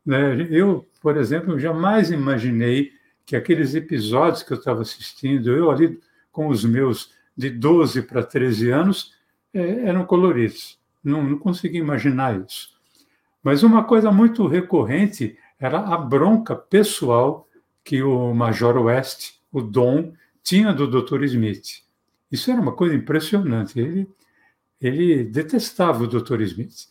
Né? 0.06 0.46
Eu, 0.48 0.86
por 1.02 1.16
exemplo, 1.16 1.58
jamais 1.58 2.10
imaginei 2.10 2.92
que 3.26 3.34
aqueles 3.34 3.74
episódios 3.74 4.42
que 4.42 4.52
eu 4.52 4.56
estava 4.56 4.82
assistindo, 4.82 5.50
eu 5.50 5.70
ali 5.70 6.00
com 6.30 6.48
os 6.48 6.64
meus 6.64 7.12
de 7.36 7.50
12 7.50 8.02
para 8.02 8.22
13 8.22 8.70
anos, 8.70 9.12
é, 9.52 9.88
eram 9.88 10.04
coloridos. 10.06 10.78
Não, 11.02 11.22
não 11.22 11.38
consegui 11.38 11.78
imaginar 11.78 12.40
isso. 12.40 12.70
Mas 13.42 13.62
uma 13.62 13.84
coisa 13.84 14.12
muito 14.12 14.46
recorrente 14.46 15.36
era 15.58 15.80
a 15.80 15.96
bronca 15.96 16.54
pessoal 16.54 17.48
que 17.84 18.02
o 18.02 18.32
Major 18.32 18.76
West, 18.76 19.34
o 19.50 19.60
Dom, 19.60 20.12
tinha 20.42 20.72
do 20.72 20.86
Dr. 20.86 21.24
Smith. 21.24 21.82
Isso 22.30 22.50
era 22.50 22.60
uma 22.60 22.72
coisa 22.72 22.94
impressionante. 22.94 23.78
Ele, 23.78 24.08
ele 24.80 25.24
detestava 25.24 26.04
o 26.04 26.06
Dr. 26.06 26.40
Smith. 26.42 26.88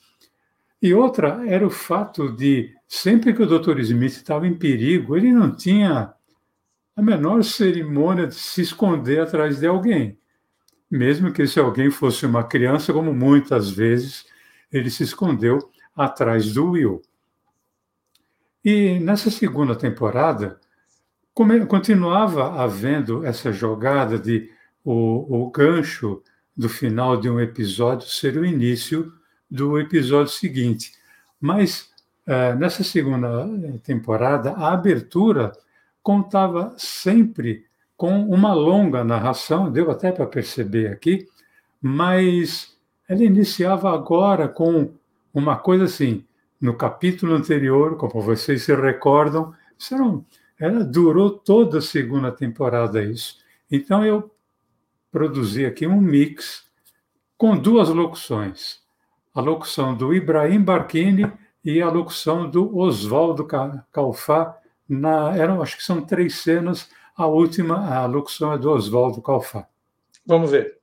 E 0.82 0.94
outra 0.94 1.44
era 1.48 1.66
o 1.66 1.70
fato 1.70 2.32
de, 2.32 2.74
sempre 2.88 3.34
que 3.34 3.44
o 3.44 3.46
Dr. 3.46 3.80
Smith 3.80 4.14
estava 4.14 4.48
em 4.48 4.54
perigo, 4.56 5.16
ele 5.16 5.32
não 5.32 5.56
tinha 5.56 6.14
a 6.96 7.02
menor 7.02 7.44
cerimônia 7.44 8.28
de 8.28 8.36
se 8.36 8.62
esconder 8.62 9.22
atrás 9.22 9.60
de 9.60 9.68
alguém. 9.68 10.18
Mesmo 10.90 11.32
que 11.32 11.44
esse 11.44 11.60
alguém 11.60 11.92
fosse 11.92 12.26
uma 12.26 12.44
criança, 12.44 12.92
como 12.92 13.14
muitas 13.14 13.70
vezes 13.70 14.26
ele 14.72 14.90
se 14.90 15.04
escondeu 15.04 15.60
atrás 15.96 16.54
do 16.54 16.72
Will. 16.72 17.02
E 18.64 19.00
nessa 19.00 19.30
segunda 19.30 19.76
temporada, 19.76 20.60
continuava 21.68 22.62
havendo 22.62 23.26
essa 23.26 23.52
jogada 23.52 24.18
de 24.18 24.50
o, 24.84 25.46
o 25.46 25.52
gancho 25.52 26.22
do 26.56 26.68
final 26.68 27.18
de 27.18 27.30
um 27.30 27.40
episódio 27.40 28.08
ser 28.08 28.38
o 28.38 28.46
início 28.46 29.14
do 29.52 29.78
episódio 29.78 30.32
seguinte. 30.32 30.94
Mas 31.40 31.92
é, 32.26 32.56
nessa 32.56 32.84
segunda 32.84 33.46
temporada, 33.84 34.52
a 34.52 34.72
abertura 34.72 35.52
contava 36.02 36.74
sempre 36.78 37.66
com 37.98 38.24
uma 38.24 38.54
longa 38.54 39.04
narração, 39.04 39.72
deu 39.72 39.92
até 39.92 40.12
para 40.12 40.26
perceber 40.26 40.88
aqui, 40.88 41.28
mas 41.82 42.76
ela 43.08 43.24
iniciava 43.24 43.94
agora 43.94 44.48
com 44.48 44.92
uma 45.34 45.58
coisa 45.58 45.84
assim. 45.84 46.26
No 46.60 46.76
capítulo 46.76 47.34
anterior, 47.34 47.98
como 47.98 48.22
vocês 48.22 48.64
se 48.64 48.74
recordam, 48.74 49.54
isso 49.78 50.26
ela 50.60 50.84
durou 50.84 51.32
toda 51.32 51.80
a 51.80 51.82
segunda 51.82 52.32
temporada 52.32 53.04
isso. 53.04 53.40
Então 53.70 54.06
eu 54.06 54.32
produzi 55.12 55.66
aqui 55.66 55.88
um 55.88 56.00
mix 56.00 56.66
com 57.38 57.58
duas 57.58 57.90
locuções. 57.90 58.81
A 59.34 59.42
locução 59.42 59.96
do 59.96 60.14
Ibrahim 60.14 60.62
Barquini 60.62 61.32
e 61.64 61.82
a 61.82 61.90
locução 61.90 62.50
do 62.50 62.78
Oswaldo 62.78 63.48
Calfá. 63.92 64.58
Na, 64.90 65.36
eram, 65.36 65.62
acho 65.62 65.78
que 65.78 65.84
são 65.84 66.02
três 66.02 66.36
cenas. 66.42 66.90
A 67.18 67.26
última, 67.26 67.96
a 67.96 68.06
locução 68.06 68.54
é 68.54 68.58
do 68.58 68.72
Oswaldo 68.72 69.22
Calfá. 69.22 69.66
Vamos 70.26 70.52
ver. 70.52 70.78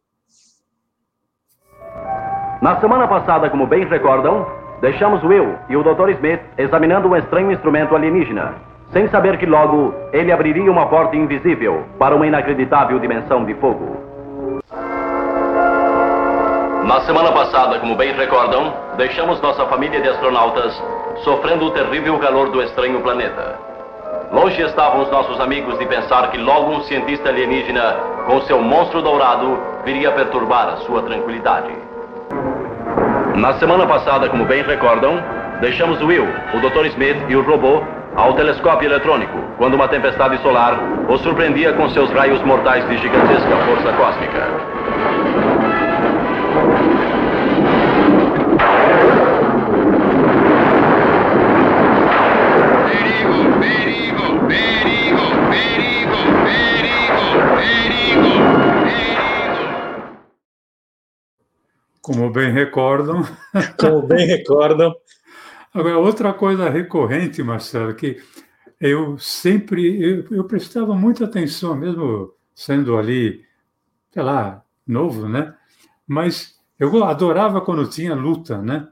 Na 2.62 2.80
semana 2.80 3.06
passada, 3.06 3.50
como 3.50 3.66
bem 3.66 3.86
recordam, 3.86 4.46
deixamos 4.80 5.22
Will 5.22 5.56
e 5.68 5.76
o 5.76 5.82
Dr. 5.82 6.10
Smith 6.10 6.40
examinando 6.56 7.08
um 7.08 7.16
estranho 7.16 7.52
instrumento 7.52 7.94
alienígena 7.94 8.68
sem 8.92 9.06
saber 9.08 9.38
que 9.38 9.46
logo 9.46 9.94
ele 10.12 10.32
abriria 10.32 10.70
uma 10.70 10.86
porta 10.88 11.14
invisível 11.14 11.84
para 11.98 12.16
uma 12.16 12.26
inacreditável 12.26 12.98
dimensão 12.98 13.44
de 13.44 13.54
fogo. 13.56 14.07
Na 16.88 17.02
semana 17.02 17.30
passada, 17.30 17.78
como 17.80 17.94
bem 17.96 18.14
recordam, 18.14 18.72
deixamos 18.96 19.38
nossa 19.42 19.66
família 19.66 20.00
de 20.00 20.08
astronautas 20.08 20.72
sofrendo 21.22 21.66
o 21.66 21.70
terrível 21.70 22.18
calor 22.18 22.48
do 22.48 22.62
estranho 22.62 23.02
planeta. 23.02 23.58
Longe 24.32 24.62
estavam 24.62 25.02
os 25.02 25.10
nossos 25.10 25.38
amigos 25.38 25.78
de 25.78 25.84
pensar 25.84 26.30
que 26.30 26.38
logo 26.38 26.72
um 26.72 26.80
cientista 26.84 27.28
alienígena, 27.28 27.94
com 28.24 28.40
seu 28.40 28.62
monstro 28.62 29.02
dourado, 29.02 29.58
viria 29.84 30.10
perturbar 30.12 30.66
a 30.66 30.76
sua 30.78 31.02
tranquilidade. 31.02 31.76
Na 33.34 33.52
semana 33.58 33.86
passada, 33.86 34.30
como 34.30 34.46
bem 34.46 34.62
recordam, 34.62 35.22
deixamos 35.60 36.00
Will, 36.00 36.26
o 36.54 36.58
Dr. 36.58 36.86
Smith 36.86 37.18
e 37.28 37.36
o 37.36 37.42
robô 37.42 37.82
ao 38.16 38.32
telescópio 38.32 38.88
eletrônico, 38.88 39.38
quando 39.58 39.74
uma 39.74 39.88
tempestade 39.88 40.38
solar 40.38 40.78
o 41.06 41.18
surpreendia 41.18 41.74
com 41.74 41.90
seus 41.90 42.10
raios 42.12 42.40
mortais 42.44 42.88
de 42.88 42.96
gigantesca 42.96 43.56
força 43.66 43.92
cósmica. 43.92 45.37
Como 62.08 62.30
bem 62.30 62.50
recordam. 62.50 63.22
Como 63.78 64.00
bem 64.00 64.26
recordam. 64.26 64.96
Agora, 65.74 65.98
outra 65.98 66.32
coisa 66.32 66.70
recorrente, 66.70 67.42
Marcelo, 67.42 67.94
que 67.94 68.18
eu 68.80 69.18
sempre 69.18 70.02
eu, 70.02 70.24
eu, 70.30 70.44
prestava 70.44 70.94
muita 70.94 71.26
atenção, 71.26 71.76
mesmo 71.76 72.32
sendo 72.54 72.96
ali, 72.96 73.44
sei 74.10 74.22
lá, 74.22 74.64
novo, 74.86 75.28
né? 75.28 75.54
Mas 76.06 76.58
eu 76.78 77.04
adorava 77.04 77.60
quando 77.60 77.86
tinha 77.86 78.14
luta, 78.14 78.56
né? 78.62 78.88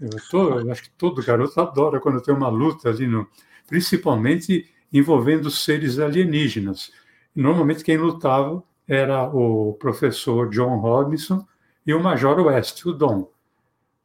Eu, 0.00 0.10
tô, 0.30 0.60
eu 0.60 0.70
acho 0.70 0.84
que 0.84 0.90
todo 0.90 1.24
garoto 1.24 1.60
adora 1.60 1.98
quando 1.98 2.22
tem 2.22 2.32
uma 2.32 2.48
luta 2.48 2.88
ali, 2.88 3.04
no, 3.04 3.26
principalmente 3.66 4.70
envolvendo 4.92 5.50
seres 5.50 5.98
alienígenas. 5.98 6.92
Normalmente 7.34 7.82
quem 7.82 7.96
lutava 7.96 8.62
era 8.86 9.24
o 9.24 9.72
professor 9.72 10.48
John 10.50 10.76
Robinson 10.76 11.44
e 11.86 11.94
o 11.94 12.02
Major 12.02 12.38
West, 12.40 12.84
o 12.86 12.92
Dom. 12.92 13.30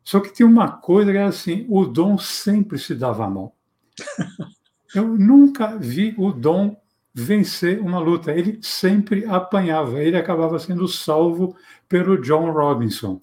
Só 0.04 0.20
que 0.20 0.34
tinha 0.34 0.48
uma 0.48 0.72
coisa 0.72 1.12
que 1.12 1.18
era 1.18 1.28
assim: 1.28 1.66
o 1.70 1.86
Dom 1.86 2.18
sempre 2.18 2.78
se 2.78 2.96
dava 2.96 3.30
mal. 3.30 3.56
Eu 4.94 5.08
nunca 5.08 5.78
vi 5.78 6.16
o 6.18 6.32
Dom 6.32 6.78
vencer 7.14 7.80
uma 7.80 8.00
luta. 8.00 8.32
Ele 8.32 8.60
sempre 8.62 9.26
apanhava. 9.26 10.02
Ele 10.02 10.18
acabava 10.18 10.60
sendo 10.60 10.88
salvo 10.88 11.56
pelo 11.88 12.22
John 12.22 12.52
Robinson. 12.52 13.20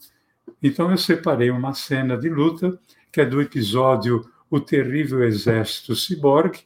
Então 0.62 0.90
eu 0.90 0.98
separei 0.98 1.50
uma 1.50 1.74
cena 1.74 2.16
de 2.16 2.28
luta 2.28 2.78
que 3.10 3.20
é 3.20 3.26
do 3.26 3.40
episódio 3.40 4.24
O 4.50 4.60
Terrível 4.60 5.22
Exército 5.24 5.94
Cyborg. 5.94 6.60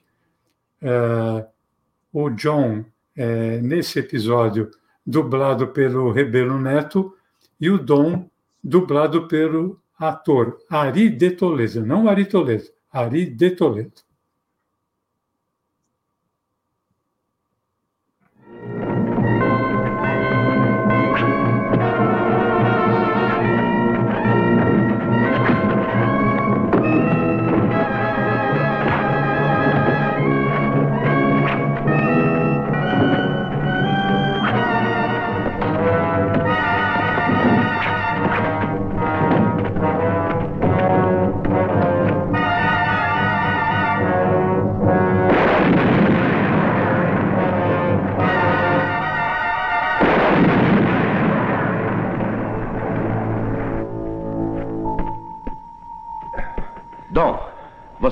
Uh, 0.83 1.47
o 2.13 2.31
John, 2.31 2.85
é, 3.15 3.61
nesse 3.61 3.99
episódio, 3.99 4.71
dublado 5.05 5.69
pelo 5.69 6.11
Rebelo 6.13 6.59
Neto, 6.59 7.16
e 7.61 7.71
o 7.71 7.79
Dom, 7.79 8.29
dublado 8.63 9.29
pelo 9.29 9.81
ator 9.99 10.59
Ari 10.69 11.09
de 11.09 11.31
Toledo, 11.31 11.85
não 11.85 12.09
Ari 12.09 12.27
Toledo, 12.27 12.69
Ari 12.93 13.27
de 13.27 13.51
Toledo. 13.51 14.06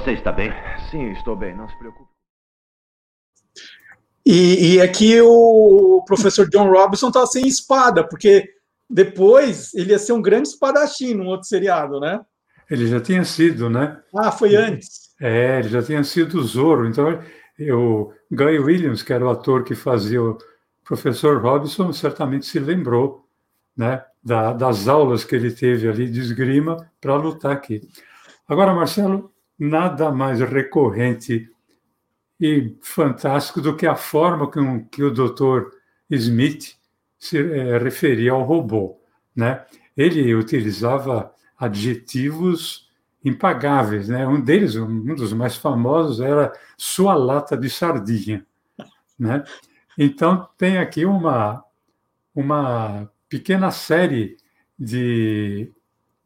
Você 0.04 0.12
está 0.12 0.30
bem? 0.30 0.52
Sim, 0.90 1.12
estou 1.12 1.34
bem, 1.34 1.56
não 1.56 1.66
se 1.66 1.78
preocupe. 1.78 2.11
E, 4.26 4.75
e 4.75 4.80
aqui 4.82 5.18
o 5.23 6.04
professor 6.06 6.47
John 6.50 6.71
Robinson 6.71 7.08
está 7.08 7.26
sem 7.26 7.49
espada, 7.49 8.06
porque 8.06 8.47
depois 8.88 9.73
ele 9.73 9.93
ia 9.93 9.99
ser 9.99 10.12
um 10.12 10.21
grande 10.21 10.49
espadachim 10.49 11.14
num 11.14 11.28
outro 11.28 11.49
seriado, 11.49 12.00
né? 12.00 12.21
Ele 12.71 12.86
já 12.86 13.00
tinha 13.00 13.25
sido, 13.25 13.71
né? 13.71 13.99
Ah, 14.14 14.30
foi 14.30 14.54
antes. 14.54 15.14
É, 15.19 15.60
ele 15.60 15.71
já 15.71 15.82
tinha 15.82 16.04
sido 16.04 16.43
Zorro. 16.43 16.86
Então, 16.86 17.23
o 17.73 18.12
Guy 18.30 18.58
Williams, 18.58 19.02
que 19.02 19.12
era 19.12 19.25
o 19.25 19.30
ator 19.30 19.64
que 19.64 19.75
fazia 19.75 20.23
o 20.23 20.36
professor 20.84 21.40
Robinson, 21.40 21.95
certamente 21.95 22.45
se 22.45 22.58
lembrou 22.58 23.26
né, 23.75 24.04
da, 24.23 24.52
das 24.52 24.86
aulas 24.86 25.25
que 25.25 25.34
ele 25.34 25.50
teve 25.50 25.88
ali 25.88 26.10
de 26.10 26.21
esgrima 26.21 26.90
para 27.00 27.17
lutar 27.17 27.52
aqui. 27.52 27.80
Agora, 28.47 28.75
Marcelo, 28.75 29.33
nada 29.58 30.10
mais 30.10 30.40
recorrente 30.40 31.50
e 32.40 32.76
fantástico 32.82 33.60
do 33.60 33.76
que 33.76 33.86
a 33.86 33.95
forma 33.95 34.50
com 34.50 34.84
que 34.86 35.02
o 35.02 35.10
Dr. 35.10 35.71
Smith 36.10 36.76
se 37.19 37.38
é, 37.38 37.78
referia 37.78 38.32
ao 38.32 38.43
robô. 38.43 38.99
Né? 39.34 39.64
Ele 39.97 40.34
utilizava 40.34 41.32
adjetivos 41.56 42.90
impagáveis. 43.25 44.08
Né? 44.08 44.26
Um 44.26 44.40
deles, 44.40 44.76
um 44.76 45.14
dos 45.14 45.32
mais 45.32 45.56
famosos, 45.56 46.21
era 46.21 46.52
sua 46.76 47.14
lata 47.14 47.56
de 47.56 47.71
sardinha. 47.71 48.45
Né? 49.19 49.43
Então, 49.97 50.49
tem 50.58 50.78
aqui 50.78 51.04
uma, 51.04 51.64
uma 52.34 53.10
pequena 53.28 53.71
série 53.71 54.36
de 54.78 55.73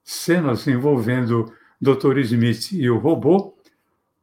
cenas 0.03 0.67
envolvendo 0.67 1.53
Dr. 1.81 2.19
Smith 2.19 2.73
e 2.73 2.89
o 2.91 2.99
robô. 2.99 3.55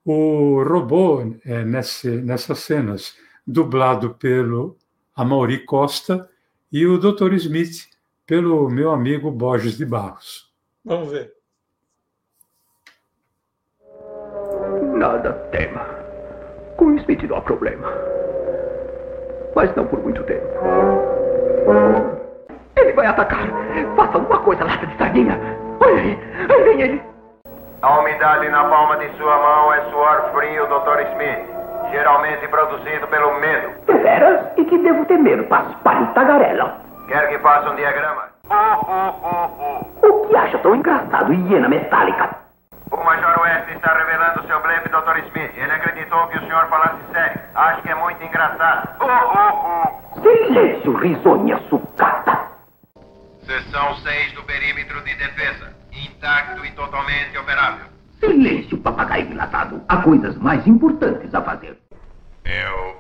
O 0.04 0.64
robô, 0.64 1.22
é, 1.46 1.64
nesse, 1.64 2.10
nessas 2.10 2.60
cenas, 2.60 3.16
dublado 3.46 4.14
pelo 4.16 4.78
Amaury 5.16 5.66
Costa 5.66 6.30
e 6.72 6.86
o 6.86 6.98
Dr. 6.98 7.34
Smith 7.34 7.88
pelo 8.26 8.70
meu 8.70 8.92
amigo 8.92 9.32
Borges 9.32 9.78
de 9.78 9.86
Barros. 9.86 10.52
Vamos 10.84 11.12
ver. 11.12 11.34
Nada 14.96 15.34
tema. 15.52 15.86
Com 16.78 16.88
o 16.88 16.98
Smith 16.98 17.24
não 17.24 17.38
há 17.38 17.42
problema. 17.42 17.88
Mas 19.56 19.74
não 19.76 19.88
por 19.88 20.00
muito 20.02 20.24
tempo. 20.24 20.46
Ele 22.76 22.94
vai 22.94 23.06
atacar. 23.06 23.48
Faça 23.96 24.18
alguma 24.18 24.40
coisa, 24.44 24.64
lata 24.64 24.86
de 24.86 24.98
sardinha. 24.98 25.40
Umidade 28.16 28.48
na 28.50 28.64
palma 28.64 28.96
de 28.98 29.10
sua 29.18 29.38
mão 29.38 29.74
é 29.74 29.82
suor 29.90 30.32
frio, 30.34 30.66
Dr. 30.68 31.02
Smith. 31.12 31.92
Geralmente 31.92 32.48
produzido 32.48 33.08
pelo 33.08 33.40
medo. 33.40 33.72
Deveras? 33.86 34.48
E 34.58 34.64
que 34.64 34.78
devo 34.78 35.06
ter 35.06 35.18
medo, 35.18 35.44
paspalho 35.44 36.08
tagarela? 36.14 36.78
Quer 37.08 37.28
que 37.28 37.38
faça 37.40 37.70
um 37.70 37.76
diagrama? 37.76 38.24
o 40.02 40.28
que 40.28 40.36
acha 40.36 40.58
tão 40.60 40.76
engraçado, 40.76 41.34
hiena 41.34 41.68
metálica? 41.68 42.38
O 42.92 42.98
Major 43.04 43.42
West 43.42 43.70
está 43.70 43.94
revelando 43.94 44.48
seu 44.48 44.62
blefe, 44.62 44.90
Dr. 44.90 45.18
Smith. 45.28 45.52
Ele 45.58 45.72
acreditou 45.72 46.28
que 46.28 46.38
o 46.38 46.42
senhor 46.42 46.68
falasse 46.68 46.98
sério. 47.12 47.42
Acho 47.54 47.82
que 47.82 47.90
é 47.90 47.96
muito 47.96 48.24
engraçado. 48.24 48.90
Silêncio, 50.22 50.94
risonha 50.94 51.58
sucata. 51.70 52.46
Seção 53.46 53.96
6 53.96 54.34
do 54.34 54.44
perímetro 54.44 55.02
de 55.04 55.16
defesa 55.16 55.76
intacto 55.92 56.66
e 56.66 56.72
totalmente 56.72 57.38
operável. 57.38 57.95
Silêncio, 58.26 58.78
papagaio 58.78 59.32
enlatado. 59.32 59.82
Há 59.88 59.98
coisas 59.98 60.38
mais 60.38 60.66
importantes 60.68 61.34
a 61.34 61.42
fazer. 61.42 61.78
Eu 62.44 62.98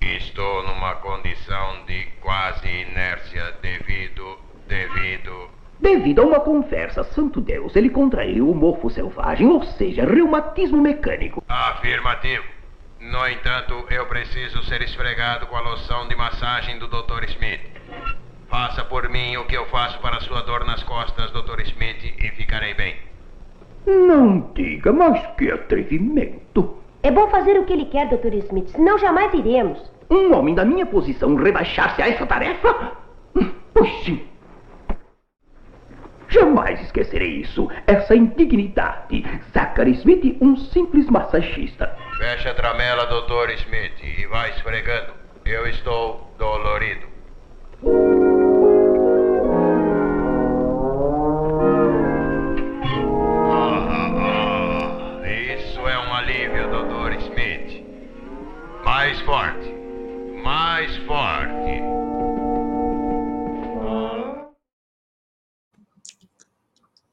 estou 0.00 0.62
numa 0.64 0.96
condição 0.96 1.84
de 1.86 2.06
quase 2.20 2.68
inércia 2.68 3.54
devido. 3.62 4.38
devido. 4.66 5.50
Devido 5.80 6.22
a 6.22 6.26
uma 6.26 6.40
conversa, 6.40 7.04
santo 7.04 7.40
Deus, 7.40 7.76
ele 7.76 7.90
contraiu 7.90 8.50
o 8.50 8.54
mofo 8.54 8.88
selvagem, 8.90 9.46
ou 9.46 9.62
seja, 9.62 10.04
reumatismo 10.04 10.80
mecânico. 10.80 11.42
Afirmativo. 11.48 12.44
No 13.00 13.28
entanto, 13.28 13.84
eu 13.90 14.06
preciso 14.06 14.62
ser 14.64 14.80
esfregado 14.82 15.46
com 15.46 15.56
a 15.56 15.60
loção 15.60 16.08
de 16.08 16.16
massagem 16.16 16.78
do 16.78 16.88
Dr. 16.88 17.24
Smith. 17.28 17.60
Faça 18.48 18.84
por 18.84 19.08
mim 19.10 19.36
o 19.36 19.44
que 19.44 19.56
eu 19.56 19.66
faço 19.66 19.98
para 19.98 20.20
sua 20.20 20.40
dor 20.42 20.64
nas 20.64 20.82
costas, 20.84 21.30
Dr. 21.32 21.60
Smith, 21.60 22.02
e 22.18 22.30
ficarei 22.30 22.72
bem. 22.72 22.96
Não 23.86 24.50
diga, 24.54 24.92
mas 24.92 25.24
que 25.36 25.50
atrevimento. 25.50 26.78
É 27.02 27.10
bom 27.10 27.28
fazer 27.28 27.58
o 27.58 27.64
que 27.64 27.72
ele 27.72 27.84
quer, 27.86 28.08
Dr. 28.08 28.34
Smith, 28.34 28.68
senão 28.68 28.98
jamais 28.98 29.32
iremos. 29.34 29.78
Um 30.10 30.34
homem 30.34 30.54
da 30.54 30.64
minha 30.64 30.86
posição 30.86 31.34
rebaixar-se 31.34 32.00
a 32.00 32.08
essa 32.08 32.26
tarefa? 32.26 32.92
Puxe! 33.74 34.24
Jamais 36.28 36.80
esquecerei 36.80 37.40
isso. 37.40 37.70
Essa 37.86 38.16
indignidade. 38.16 39.24
Zachary 39.52 39.92
Smith, 39.92 40.36
um 40.40 40.56
simples 40.56 41.08
massagista. 41.08 41.96
Feche 42.18 42.48
a 42.48 42.54
tramela, 42.54 43.06
Dr. 43.06 43.50
Smith, 43.54 44.02
e 44.02 44.26
vá 44.26 44.48
esfregando. 44.48 45.12
Eu 45.44 45.66
estou 45.66 46.34
dolorido. 46.38 47.06
Mais 59.04 59.20
forte. 59.20 59.74
Mais 60.42 60.96
forte. 61.06 61.82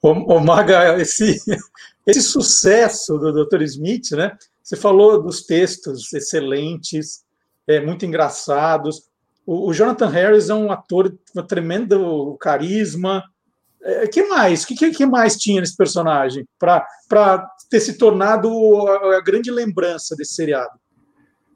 Ô, 0.02 0.40
Maga, 0.40 1.02
esse, 1.02 1.38
esse 2.08 2.22
sucesso 2.22 3.18
do 3.18 3.46
Dr. 3.46 3.62
Smith, 3.64 4.12
né? 4.12 4.38
Você 4.64 4.78
falou 4.78 5.22
dos 5.22 5.46
textos 5.46 6.14
excelentes, 6.14 7.26
é, 7.68 7.82
muito 7.82 8.06
engraçados. 8.06 9.10
O, 9.46 9.68
o, 9.68 9.74
Jonathan 9.74 10.08
Harris 10.08 10.50
é 10.50 10.54
um 10.54 10.72
ator 10.72 11.14
com 11.34 11.44
tremendo 11.44 12.38
carisma. 12.40 13.22
É, 13.84 14.08
que 14.08 14.24
mais? 14.28 14.64
O 14.64 14.68
que, 14.68 14.92
que, 14.92 15.06
mais 15.06 15.36
tinha 15.36 15.60
nesse 15.60 15.76
personagem 15.76 16.48
para 16.58 17.50
ter 17.70 17.82
se 17.82 17.98
tornado 17.98 18.50
a, 18.88 19.18
a 19.18 19.22
grande 19.22 19.52
lembrança 19.52 20.16
desse 20.16 20.36
seriado? 20.36 20.81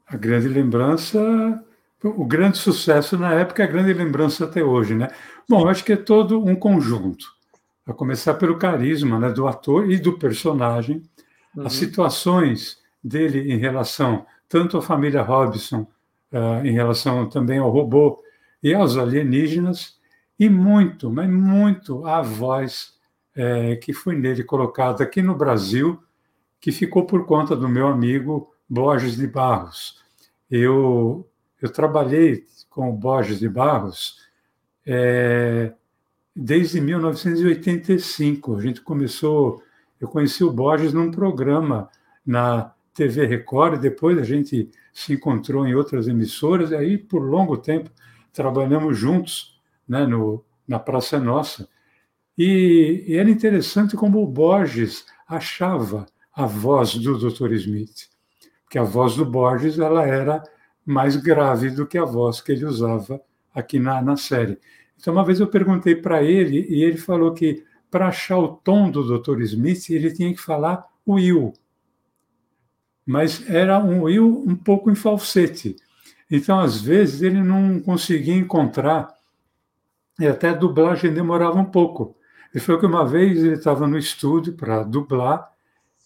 A 0.06 0.16
grande 0.16 0.48
lembrança 0.48 1.64
o 2.04 2.24
grande 2.24 2.58
sucesso 2.58 3.16
na 3.18 3.32
época 3.32 3.64
a 3.64 3.66
grande 3.66 3.92
lembrança 3.92 4.44
até 4.44 4.62
hoje, 4.62 4.94
né? 4.94 5.08
Bom, 5.48 5.68
acho 5.68 5.84
que 5.84 5.92
é 5.92 5.96
todo 5.96 6.44
um 6.44 6.54
conjunto. 6.54 7.26
A 7.86 7.92
começar 7.92 8.34
pelo 8.34 8.58
carisma 8.58 9.18
né, 9.18 9.30
do 9.30 9.46
ator 9.46 9.90
e 9.90 9.98
do 9.98 10.18
personagem, 10.18 11.02
uhum. 11.56 11.66
as 11.66 11.72
situações 11.72 12.78
dele 13.02 13.52
em 13.52 13.56
relação 13.56 14.26
tanto 14.48 14.76
à 14.78 14.82
família 14.82 15.22
Robson, 15.22 15.86
uh, 16.32 16.64
em 16.64 16.72
relação 16.72 17.28
também 17.28 17.58
ao 17.58 17.70
robô 17.70 18.22
e 18.62 18.74
aos 18.74 18.96
alienígenas, 18.96 19.96
e 20.38 20.48
muito, 20.48 21.10
mas 21.10 21.28
muito 21.30 22.04
a 22.06 22.20
voz 22.20 22.94
é, 23.34 23.76
que 23.76 23.92
foi 23.92 24.14
nele 24.16 24.44
colocada 24.44 25.02
aqui 25.02 25.22
no 25.22 25.34
Brasil, 25.34 26.02
que 26.60 26.70
ficou 26.70 27.06
por 27.06 27.24
conta 27.24 27.56
do 27.56 27.68
meu 27.68 27.86
amigo 27.88 28.52
Borges 28.68 29.16
de 29.16 29.26
Barros. 29.26 30.02
Eu 30.50 31.28
eu 31.60 31.70
trabalhei 31.70 32.44
com 32.68 32.90
o 32.90 32.92
Borges 32.92 33.38
de 33.38 33.48
Barros 33.48 34.18
é, 34.86 35.72
desde 36.34 36.80
1985. 36.80 38.56
A 38.56 38.60
gente 38.60 38.80
começou, 38.82 39.62
eu 40.00 40.08
conheci 40.08 40.44
o 40.44 40.52
Borges 40.52 40.92
num 40.92 41.10
programa 41.10 41.88
na 42.24 42.72
TV 42.92 43.26
Record, 43.26 43.80
depois 43.80 44.18
a 44.18 44.22
gente 44.22 44.70
se 44.92 45.14
encontrou 45.14 45.66
em 45.66 45.74
outras 45.74 46.08
emissoras, 46.08 46.70
e 46.70 46.76
aí 46.76 46.98
por 46.98 47.20
longo 47.20 47.56
tempo 47.56 47.90
trabalhamos 48.32 48.98
juntos 48.98 49.60
né, 49.88 50.06
no, 50.06 50.44
na 50.66 50.78
Praça 50.78 51.18
Nossa. 51.18 51.68
E, 52.36 53.04
e 53.06 53.16
era 53.16 53.30
interessante 53.30 53.96
como 53.96 54.22
o 54.22 54.26
Borges 54.26 55.06
achava 55.26 56.06
a 56.32 56.44
voz 56.46 56.94
do 56.94 57.18
Dr. 57.18 57.52
Smith, 57.52 58.08
porque 58.66 58.78
a 58.78 58.82
voz 58.82 59.14
do 59.14 59.24
Borges 59.24 59.78
ela 59.78 60.04
era 60.04 60.42
mais 60.84 61.16
grave 61.16 61.70
do 61.70 61.86
que 61.86 61.96
a 61.96 62.04
voz 62.04 62.40
que 62.40 62.50
ele 62.50 62.64
usava 62.64 63.20
aqui 63.54 63.78
na, 63.78 64.02
na 64.02 64.16
série. 64.16 64.58
Então, 64.98 65.14
uma 65.14 65.24
vez 65.24 65.38
eu 65.38 65.46
perguntei 65.46 65.94
para 65.94 66.22
ele, 66.22 66.66
e 66.68 66.82
ele 66.82 66.96
falou 66.96 67.32
que 67.32 67.64
para 67.90 68.08
achar 68.08 68.38
o 68.38 68.48
tom 68.48 68.90
do 68.90 69.18
Dr. 69.18 69.40
Smith, 69.42 69.88
ele 69.88 70.12
tinha 70.12 70.32
que 70.34 70.40
falar 70.40 70.84
Will. 71.06 71.52
Mas 73.06 73.48
era 73.48 73.78
um 73.78 74.02
Will 74.02 74.44
um 74.44 74.56
pouco 74.56 74.90
em 74.90 74.96
falsete. 74.96 75.76
Então, 76.28 76.58
às 76.58 76.80
vezes, 76.80 77.22
ele 77.22 77.40
não 77.40 77.80
conseguia 77.80 78.34
encontrar, 78.34 79.14
e 80.18 80.26
até 80.26 80.48
a 80.48 80.54
dublagem 80.54 81.14
demorava 81.14 81.56
um 81.56 81.64
pouco. 81.64 82.16
Ele 82.52 82.64
falou 82.64 82.80
que 82.80 82.86
uma 82.86 83.06
vez 83.06 83.44
ele 83.44 83.54
estava 83.54 83.86
no 83.86 83.96
estúdio 83.96 84.54
para 84.54 84.82
dublar 84.82 85.48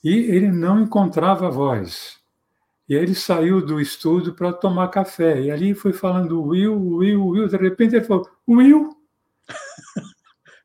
e 0.05 0.11
ele 0.11 0.51
não 0.51 0.83
encontrava 0.83 1.47
a 1.47 1.51
voz. 1.51 2.20
E 2.91 2.97
aí 2.97 3.05
ele 3.05 3.15
saiu 3.15 3.65
do 3.65 3.81
estúdio 3.81 4.35
para 4.35 4.53
tomar 4.53 4.89
café. 4.89 5.41
E 5.41 5.49
ali 5.49 5.75
foi 5.75 5.93
falando 5.93 6.43
Will, 6.43 6.75
Will, 6.75 7.25
Will. 7.25 7.47
De 7.47 7.57
repente 7.57 7.95
ele 7.95 8.05
falou, 8.05 8.29
Will? 8.49 8.91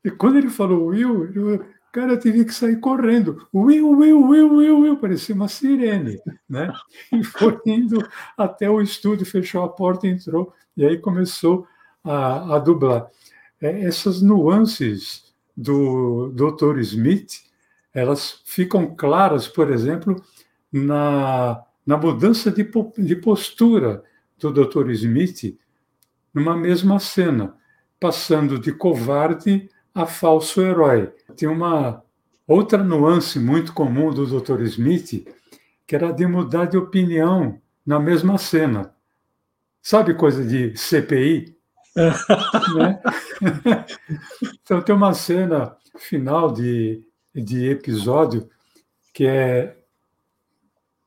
e 0.03 0.09
quando 0.09 0.39
ele 0.39 0.49
falou 0.49 0.87
Will, 0.87 1.31
eu, 1.35 1.63
cara, 1.93 2.13
eu 2.13 2.19
tive 2.19 2.43
que 2.43 2.51
sair 2.51 2.79
correndo. 2.79 3.47
Will, 3.53 3.91
Will, 3.91 4.27
Will, 4.27 4.55
Will, 4.55 4.79
Will. 4.79 4.97
Parecia 4.97 5.35
uma 5.35 5.47
sirene. 5.47 6.19
Né? 6.49 6.73
E 7.13 7.23
foi 7.23 7.59
indo 7.67 8.03
até 8.35 8.67
o 8.67 8.81
estúdio, 8.81 9.23
fechou 9.23 9.63
a 9.63 9.69
porta, 9.69 10.07
entrou. 10.07 10.51
E 10.75 10.83
aí 10.83 10.97
começou 10.97 11.67
a, 12.03 12.55
a 12.55 12.57
dublar. 12.57 13.07
É, 13.61 13.81
essas 13.81 14.23
nuances 14.23 15.31
do 15.55 16.31
Dr. 16.33 16.79
Smith, 16.79 17.43
elas 17.93 18.41
ficam 18.45 18.95
claras, 18.95 19.47
por 19.47 19.71
exemplo, 19.71 20.15
na 20.73 21.63
na 21.85 21.97
mudança 21.97 22.51
de, 22.51 22.67
de 22.97 23.15
postura 23.15 24.03
do 24.39 24.51
Dr. 24.51 24.89
Smith 24.91 25.57
numa 26.33 26.57
mesma 26.57 26.99
cena, 26.99 27.55
passando 27.99 28.59
de 28.59 28.71
covarde 28.71 29.69
a 29.93 30.05
falso 30.05 30.61
herói. 30.61 31.13
Tem 31.37 31.47
uma 31.47 32.03
outra 32.47 32.83
nuance 32.83 33.39
muito 33.39 33.73
comum 33.73 34.11
do 34.11 34.25
Dr. 34.25 34.61
Smith, 34.63 35.25
que 35.87 35.95
era 35.95 36.11
de 36.11 36.25
mudar 36.25 36.65
de 36.65 36.77
opinião 36.77 37.61
na 37.85 37.99
mesma 37.99 38.37
cena. 38.37 38.93
Sabe 39.81 40.15
coisa 40.15 40.43
de 40.43 40.75
CPI? 40.75 41.55
né? 42.75 42.99
então 44.61 44.81
tem 44.81 44.93
uma 44.93 45.13
cena 45.13 45.77
final 45.97 46.51
de, 46.51 47.07
de 47.33 47.69
episódio 47.69 48.49
que 49.13 49.25
é 49.25 49.77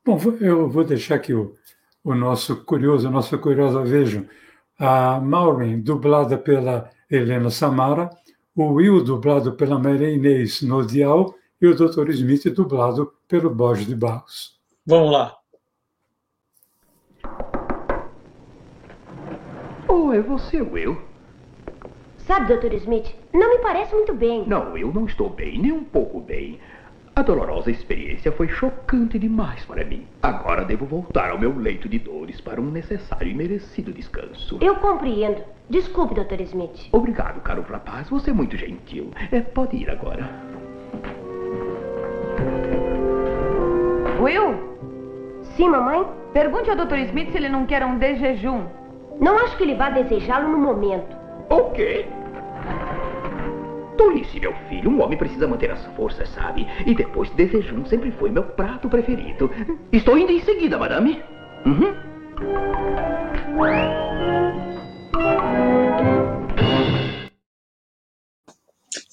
Bom, 0.05 0.17
eu 0.39 0.69
vou 0.69 0.83
deixar 0.83 1.15
aqui 1.15 1.33
o, 1.33 1.55
o 2.03 2.15
nosso 2.15 2.63
curioso, 2.63 3.07
a 3.07 3.11
nossa 3.11 3.37
curiosa 3.37 3.83
vejam. 3.83 4.25
A 4.77 5.19
Maureen, 5.19 5.81
dublada 5.81 6.37
pela 6.37 6.89
Helena 7.11 7.49
Samara, 7.49 8.09
o 8.55 8.73
Will, 8.73 9.03
dublado 9.03 9.53
pela 9.53 9.77
Maria 9.77 10.09
Inês 10.09 10.61
Nodial, 10.61 11.35
e 11.61 11.67
o 11.67 11.75
Dr. 11.75 12.09
Smith, 12.11 12.45
dublado 12.53 13.13
pelo 13.27 13.49
Borges 13.49 13.85
de 13.85 13.95
Barros. 13.95 14.57
Vamos 14.85 15.11
lá. 15.11 15.35
Oh, 19.87 20.13
é 20.13 20.21
você, 20.21 20.61
Will. 20.61 20.97
Sabe, 22.17 22.55
Dr. 22.55 22.73
Smith, 22.75 23.13
não 23.33 23.49
me 23.49 23.59
parece 23.59 23.93
muito 23.93 24.13
bem. 24.13 24.47
Não, 24.47 24.77
eu 24.77 24.93
não 24.93 25.05
estou 25.05 25.29
bem, 25.29 25.59
nem 25.59 25.71
um 25.71 25.83
pouco 25.83 26.21
bem. 26.21 26.59
A 27.19 27.21
dolorosa 27.21 27.69
experiência 27.69 28.31
foi 28.31 28.47
chocante 28.47 29.19
demais 29.19 29.65
para 29.65 29.83
mim. 29.83 30.07
Agora 30.23 30.63
devo 30.63 30.85
voltar 30.85 31.31
ao 31.31 31.37
meu 31.37 31.53
leito 31.53 31.89
de 31.89 31.99
dores 31.99 32.39
para 32.39 32.61
um 32.61 32.71
necessário 32.71 33.29
e 33.29 33.33
merecido 33.33 33.91
descanso. 33.91 34.57
Eu 34.61 34.77
compreendo. 34.77 35.43
Desculpe, 35.69 36.15
Dr. 36.15 36.39
Smith. 36.43 36.87
Obrigado, 36.93 37.41
caro 37.41 37.61
rapaz. 37.69 38.09
Você 38.09 38.29
é 38.29 38.33
muito 38.33 38.55
gentil. 38.55 39.11
É, 39.33 39.41
pode 39.41 39.75
ir 39.75 39.89
agora. 39.89 40.29
Will? 44.21 44.55
Sim, 45.57 45.71
mamãe? 45.71 46.07
Pergunte 46.31 46.69
ao 46.69 46.77
Dr. 46.77 46.99
Smith 46.99 47.31
se 47.31 47.37
ele 47.37 47.49
não 47.49 47.65
quer 47.65 47.83
um 47.83 47.97
desjejum. 47.97 48.63
Não 49.19 49.37
acho 49.39 49.57
que 49.57 49.63
ele 49.63 49.75
vá 49.75 49.89
desejá-lo 49.89 50.47
no 50.47 50.57
momento. 50.57 51.17
O 51.49 51.71
quê? 51.71 52.05
Tolice, 53.99 54.39
meu 54.39 54.53
filho. 54.69 54.89
Um 54.89 55.01
homem 55.01 55.17
precisa 55.17 55.45
manter 55.45 55.69
as 55.69 55.85
forças, 55.87 56.29
sabe? 56.29 56.65
E 56.87 56.95
depois, 56.95 57.29
desejum 57.31 57.83
sempre 57.83 58.09
foi 58.13 58.31
meu 58.31 58.43
prato 58.43 58.87
preferido. 58.87 59.51
Estou 59.91 60.17
indo 60.17 60.31
em 60.31 60.39
seguida, 60.39 60.77
madame. 60.77 61.21
Uhum. 61.65 61.93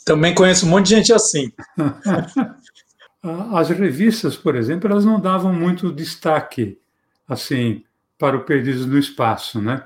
Também 0.04 0.32
conheço 0.36 0.66
um 0.66 0.68
monte 0.68 0.86
de 0.86 0.94
gente 0.94 1.12
assim. 1.12 1.52
As 3.52 3.70
revistas, 3.70 4.36
por 4.36 4.54
exemplo, 4.54 4.88
elas 4.88 5.04
não 5.04 5.18
davam 5.18 5.52
muito 5.52 5.90
destaque 5.90 6.78
assim 7.26 7.82
para 8.16 8.36
o 8.36 8.44
Perdidos 8.44 8.86
no 8.86 8.96
Espaço, 8.96 9.60
né? 9.60 9.82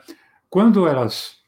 Quando 0.50 0.86
elas 0.86 1.38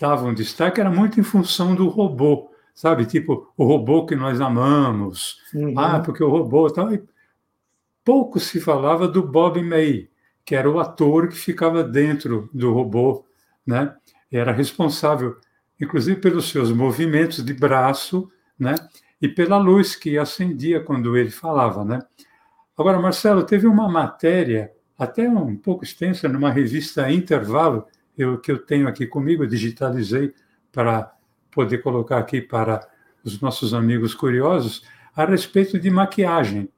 davam 0.00 0.32
destaque 0.32 0.80
era 0.80 0.90
muito 0.90 1.20
em 1.20 1.22
função 1.22 1.74
do 1.74 1.88
robô 1.88 2.55
sabe? 2.76 3.06
Tipo, 3.06 3.50
o 3.56 3.64
robô 3.64 4.04
que 4.04 4.14
nós 4.14 4.38
amamos. 4.40 5.38
Uhum. 5.52 5.76
Ah, 5.76 5.98
porque 5.98 6.22
o 6.22 6.28
robô 6.28 6.70
tal. 6.70 6.92
E 6.92 7.02
pouco 8.04 8.38
se 8.38 8.60
falava 8.60 9.08
do 9.08 9.26
Bob 9.26 9.60
May, 9.62 10.08
que 10.44 10.54
era 10.54 10.70
o 10.70 10.78
ator 10.78 11.28
que 11.28 11.36
ficava 11.36 11.82
dentro 11.82 12.50
do 12.52 12.72
robô, 12.72 13.24
né? 13.66 13.96
Era 14.30 14.52
responsável, 14.52 15.36
inclusive, 15.80 16.20
pelos 16.20 16.50
seus 16.50 16.70
movimentos 16.70 17.42
de 17.42 17.54
braço, 17.54 18.30
né? 18.58 18.74
E 19.20 19.26
pela 19.26 19.56
luz 19.56 19.96
que 19.96 20.18
acendia 20.18 20.78
quando 20.78 21.16
ele 21.16 21.30
falava, 21.30 21.82
né? 21.82 22.00
Agora, 22.76 23.00
Marcelo, 23.00 23.42
teve 23.42 23.66
uma 23.66 23.88
matéria, 23.88 24.70
até 24.98 25.26
um 25.26 25.56
pouco 25.56 25.82
extensa, 25.82 26.28
numa 26.28 26.50
revista 26.50 27.10
Intervalo, 27.10 27.86
eu, 28.18 28.38
que 28.38 28.52
eu 28.52 28.58
tenho 28.58 28.86
aqui 28.86 29.06
comigo, 29.06 29.46
digitalizei 29.46 30.34
para 30.70 31.15
poder 31.56 31.78
colocar 31.78 32.18
aqui 32.18 32.42
para 32.42 32.86
os 33.24 33.40
nossos 33.40 33.72
amigos 33.72 34.14
curiosos 34.14 34.82
a 35.16 35.24
respeito 35.24 35.78
de 35.78 35.90
maquiagem. 35.90 36.68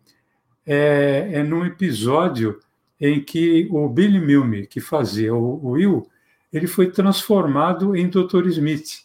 É, 0.65 1.31
é 1.33 1.43
num 1.43 1.65
episódio 1.65 2.61
em 3.01 3.21
que 3.21 3.69
o 3.73 3.89
Billy 3.89 4.21
Milne, 4.21 4.69
que 4.69 4.81
fazia 4.81 5.35
o 5.35 5.71
Will, 5.71 6.09
ele 6.53 6.69
foi 6.69 6.91
transformado 6.91 7.97
em 7.97 8.09
Dr. 8.09 8.47
Smith. 8.47 9.05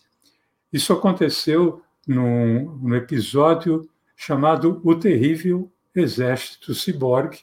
Isso 0.71 0.93
aconteceu 0.93 1.81
num, 2.07 2.77
num 2.77 2.95
episódio 2.95 3.89
chamado 4.15 4.79
O 4.83 4.93
Terrível 4.95 5.71
Exército 5.95 6.75
Cyborg. 6.75 7.39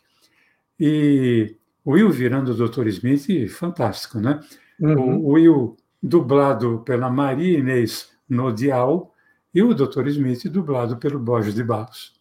E 0.79 1.57
o 1.85 1.93
Will 1.93 2.11
virando 2.11 2.53
o 2.53 2.69
Dr. 2.69 2.87
Smith, 2.87 3.49
fantástico, 3.49 4.21
né? 4.21 4.41
Uhum. 4.79 5.19
O 5.19 5.33
Will 5.33 5.77
dublado 6.03 6.83
pela 6.85 7.11
Maria 7.11 7.59
Inês 7.59 8.10
Nodial 8.31 9.13
e 9.53 9.63
o 9.63 9.75
Dr. 9.75 10.07
Smith 10.07 10.49
dublado 10.49 10.97
pelo 10.97 11.19
Borges 11.19 11.55
de 11.55 11.65
Barros. 11.65 12.15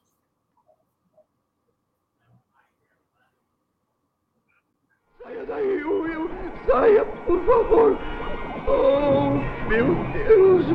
Saia 5.22 5.45
daí, 5.45 5.84
Will! 5.84 6.30
Saia, 6.65 7.06
por 7.06 7.45
favor! 7.45 7.98
Oh, 8.67 9.34
meu 9.69 9.95
Deus! 10.12 10.65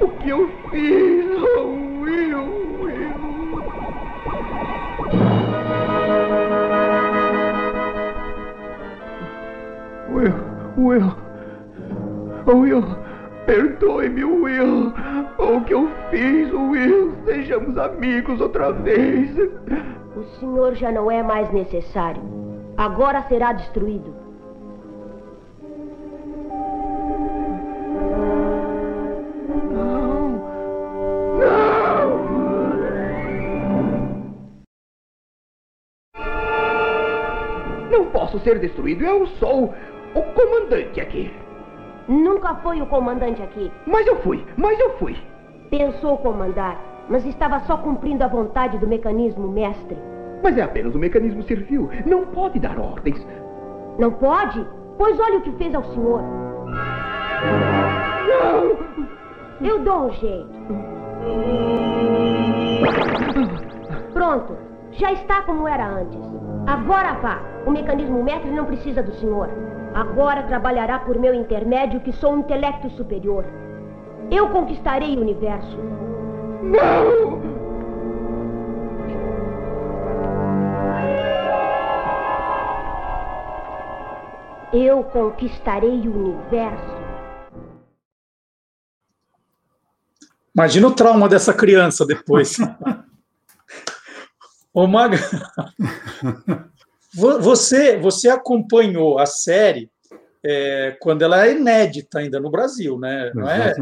O 0.00 0.08
que 0.18 0.30
eu 0.30 0.48
fiz? 0.70 1.26
Oh, 1.58 2.00
Will! 2.00 2.48
Will! 2.80 3.08
Will! 10.08 10.34
Will! 10.76 11.28
Will, 12.48 13.07
perdoe-me, 13.48 14.24
Will. 14.24 14.92
O 15.38 15.60
que 15.64 15.72
eu 15.72 15.88
fiz, 16.10 16.52
Will? 16.52 17.14
Sejamos 17.24 17.78
amigos 17.78 18.42
outra 18.42 18.72
vez. 18.72 19.34
O 20.14 20.22
senhor 20.38 20.74
já 20.74 20.92
não 20.92 21.10
é 21.10 21.22
mais 21.22 21.50
necessário. 21.50 22.22
Agora 22.76 23.22
será 23.22 23.54
destruído. 23.54 24.14
Não. 29.72 30.28
Não. 31.40 32.18
Não 37.90 38.10
posso 38.10 38.38
ser 38.40 38.58
destruído. 38.58 39.04
Eu 39.04 39.26
sou 39.38 39.74
o 40.14 40.22
comandante 40.34 41.00
aqui. 41.00 41.47
Nunca 42.08 42.54
foi 42.56 42.80
o 42.80 42.86
comandante 42.86 43.42
aqui. 43.42 43.70
Mas 43.86 44.06
eu 44.06 44.16
fui, 44.22 44.44
mas 44.56 44.78
eu 44.80 44.96
fui. 44.98 45.14
Pensou 45.70 46.16
comandar, 46.18 46.80
mas 47.08 47.26
estava 47.26 47.60
só 47.60 47.76
cumprindo 47.76 48.24
a 48.24 48.28
vontade 48.28 48.78
do 48.78 48.86
mecanismo 48.86 49.46
mestre. 49.46 49.96
Mas 50.42 50.56
é 50.56 50.62
apenas 50.62 50.94
o 50.94 50.98
mecanismo 50.98 51.42
servil. 51.42 51.90
Não 52.06 52.24
pode 52.26 52.58
dar 52.58 52.78
ordens. 52.78 53.26
Não 53.98 54.10
pode? 54.12 54.66
Pois 54.96 55.20
olha 55.20 55.38
o 55.38 55.42
que 55.42 55.52
fez 55.52 55.74
ao 55.74 55.84
senhor. 55.84 56.22
Não! 58.26 58.78
Eu 59.60 59.80
dou 59.80 60.06
um 60.06 60.12
jeito. 60.12 60.48
Pronto. 64.12 64.56
Já 64.92 65.12
está 65.12 65.42
como 65.42 65.68
era 65.68 65.86
antes. 65.86 66.20
Agora 66.66 67.14
vá. 67.14 67.40
O 67.66 67.70
mecanismo 67.70 68.22
mestre 68.22 68.50
não 68.50 68.64
precisa 68.64 69.02
do 69.02 69.12
senhor. 69.12 69.50
Agora 69.98 70.44
trabalhará 70.44 71.00
por 71.00 71.18
meu 71.18 71.34
intermédio, 71.34 72.00
que 72.00 72.12
sou 72.12 72.32
um 72.32 72.38
intelecto 72.38 72.88
superior. 72.90 73.44
Eu 74.30 74.48
conquistarei 74.50 75.16
o 75.16 75.20
universo. 75.20 75.76
Não! 76.62 77.42
Eu 84.72 85.02
conquistarei 85.02 86.06
o 86.06 86.16
universo. 86.16 86.96
Imagina 90.54 90.86
o 90.86 90.94
trauma 90.94 91.28
dessa 91.28 91.52
criança 91.52 92.06
depois. 92.06 92.56
Ô, 94.72 94.86
Maga. 94.86 95.18
Você, 97.14 97.96
você 97.96 98.28
acompanhou 98.28 99.18
a 99.18 99.26
série 99.26 99.90
é, 100.44 100.96
quando 101.00 101.22
ela 101.22 101.46
é 101.46 101.52
inédita 101.52 102.18
ainda 102.18 102.38
no 102.38 102.50
Brasil, 102.50 102.98
né? 102.98 103.30
Não 103.34 103.48
é? 103.48 103.74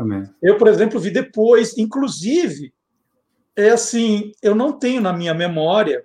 Eu, 0.42 0.56
por 0.56 0.68
exemplo, 0.68 1.00
vi 1.00 1.10
depois, 1.10 1.76
inclusive, 1.76 2.72
é 3.54 3.70
assim, 3.70 4.32
eu 4.42 4.54
não 4.54 4.72
tenho 4.72 5.00
na 5.00 5.12
minha 5.12 5.34
memória 5.34 6.04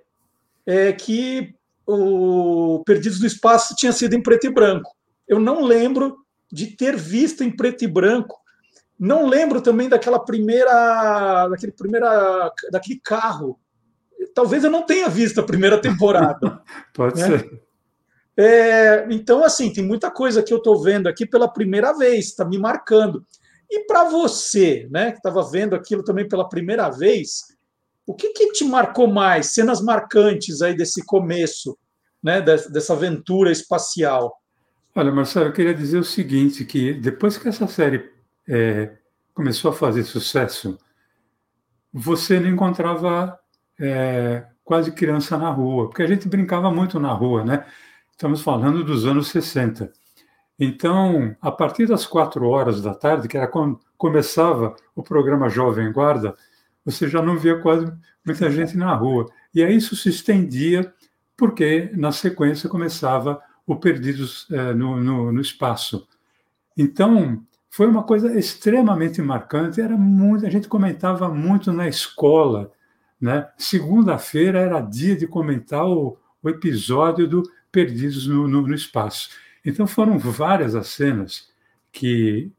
é, 0.66 0.92
que 0.92 1.54
o 1.86 2.82
Perdidos 2.84 3.20
no 3.20 3.26
Espaço 3.26 3.74
tinha 3.76 3.92
sido 3.92 4.14
em 4.14 4.22
preto 4.22 4.46
e 4.46 4.50
branco. 4.50 4.94
Eu 5.26 5.38
não 5.38 5.62
lembro 5.62 6.18
de 6.50 6.66
ter 6.66 6.96
visto 6.96 7.42
em 7.42 7.50
preto 7.50 7.84
e 7.84 7.88
branco. 7.88 8.40
Não 8.98 9.26
lembro 9.26 9.60
também 9.60 9.88
daquela 9.88 10.18
primeira, 10.18 11.48
daquele 11.48 11.72
primeira, 11.72 12.52
daquele 12.70 13.00
carro 13.02 13.58
talvez 14.34 14.64
eu 14.64 14.70
não 14.70 14.84
tenha 14.84 15.08
visto 15.08 15.40
a 15.40 15.44
primeira 15.44 15.80
temporada. 15.80 16.62
Pode 16.94 17.20
né? 17.20 17.26
ser. 17.26 17.62
É, 18.36 19.06
então, 19.10 19.44
assim, 19.44 19.72
tem 19.72 19.84
muita 19.84 20.10
coisa 20.10 20.42
que 20.42 20.52
eu 20.52 20.58
estou 20.58 20.82
vendo 20.82 21.06
aqui 21.06 21.26
pela 21.26 21.52
primeira 21.52 21.92
vez, 21.92 22.26
está 22.26 22.44
me 22.44 22.58
marcando. 22.58 23.24
E 23.70 23.86
para 23.86 24.04
você, 24.04 24.88
né, 24.90 25.12
que 25.12 25.18
estava 25.18 25.42
vendo 25.50 25.74
aquilo 25.74 26.02
também 26.02 26.28
pela 26.28 26.48
primeira 26.48 26.90
vez, 26.90 27.56
o 28.06 28.14
que, 28.14 28.30
que 28.30 28.52
te 28.52 28.64
marcou 28.64 29.06
mais? 29.06 29.52
Cenas 29.52 29.80
marcantes 29.80 30.60
aí 30.62 30.76
desse 30.76 31.04
começo, 31.04 31.78
né, 32.22 32.40
dessa 32.40 32.94
aventura 32.94 33.50
espacial? 33.50 34.38
Olha, 34.94 35.10
Marcelo, 35.10 35.46
eu 35.46 35.52
queria 35.52 35.74
dizer 35.74 35.98
o 35.98 36.04
seguinte, 36.04 36.64
que 36.64 36.92
depois 36.92 37.38
que 37.38 37.48
essa 37.48 37.66
série 37.66 38.10
é, 38.48 38.92
começou 39.32 39.70
a 39.70 39.74
fazer 39.74 40.04
sucesso, 40.04 40.78
você 41.92 42.38
não 42.38 42.48
encontrava 42.48 43.38
é, 43.78 44.44
quase 44.64 44.92
criança 44.92 45.36
na 45.36 45.50
rua, 45.50 45.88
porque 45.88 46.02
a 46.02 46.06
gente 46.06 46.28
brincava 46.28 46.70
muito 46.70 47.00
na 47.00 47.12
rua, 47.12 47.44
né? 47.44 47.64
Estamos 48.10 48.42
falando 48.42 48.84
dos 48.84 49.06
anos 49.06 49.28
60. 49.28 49.92
Então, 50.58 51.34
a 51.40 51.50
partir 51.50 51.86
das 51.86 52.06
quatro 52.06 52.46
horas 52.46 52.80
da 52.80 52.94
tarde, 52.94 53.26
que 53.26 53.36
era 53.36 53.48
quando 53.48 53.80
começava 53.96 54.76
o 54.94 55.02
programa 55.02 55.48
Jovem 55.48 55.90
Guarda, 55.92 56.34
você 56.84 57.08
já 57.08 57.20
não 57.22 57.36
via 57.36 57.58
quase 57.60 57.92
muita 58.24 58.50
gente 58.50 58.76
na 58.76 58.94
rua. 58.94 59.26
E 59.54 59.62
aí 59.62 59.76
isso 59.76 59.96
se 59.96 60.08
estendia, 60.08 60.92
porque 61.36 61.90
na 61.94 62.12
sequência 62.12 62.68
começava 62.68 63.40
o 63.66 63.76
Perdidos 63.76 64.46
é, 64.50 64.72
no, 64.72 65.00
no, 65.00 65.32
no 65.32 65.40
Espaço. 65.40 66.06
Então, 66.76 67.42
foi 67.68 67.86
uma 67.86 68.02
coisa 68.02 68.38
extremamente 68.38 69.20
marcante. 69.22 69.80
Era 69.80 69.96
muito, 69.96 70.46
a 70.46 70.50
gente 70.50 70.68
comentava 70.68 71.28
muito 71.28 71.72
na 71.72 71.88
escola 71.88 72.70
né? 73.22 73.48
Segunda-feira 73.56 74.58
era 74.58 74.80
dia 74.80 75.16
de 75.16 75.28
comentar 75.28 75.86
o, 75.86 76.18
o 76.42 76.48
episódio 76.48 77.28
do 77.28 77.44
Perdidos 77.70 78.26
no, 78.26 78.48
no, 78.48 78.62
no, 78.62 78.74
Espaço. 78.74 79.30
Então 79.64 79.86
foram 79.86 80.18
várias 80.18 80.74
as 80.74 80.88
cenas 80.88 81.48
que 81.92 82.50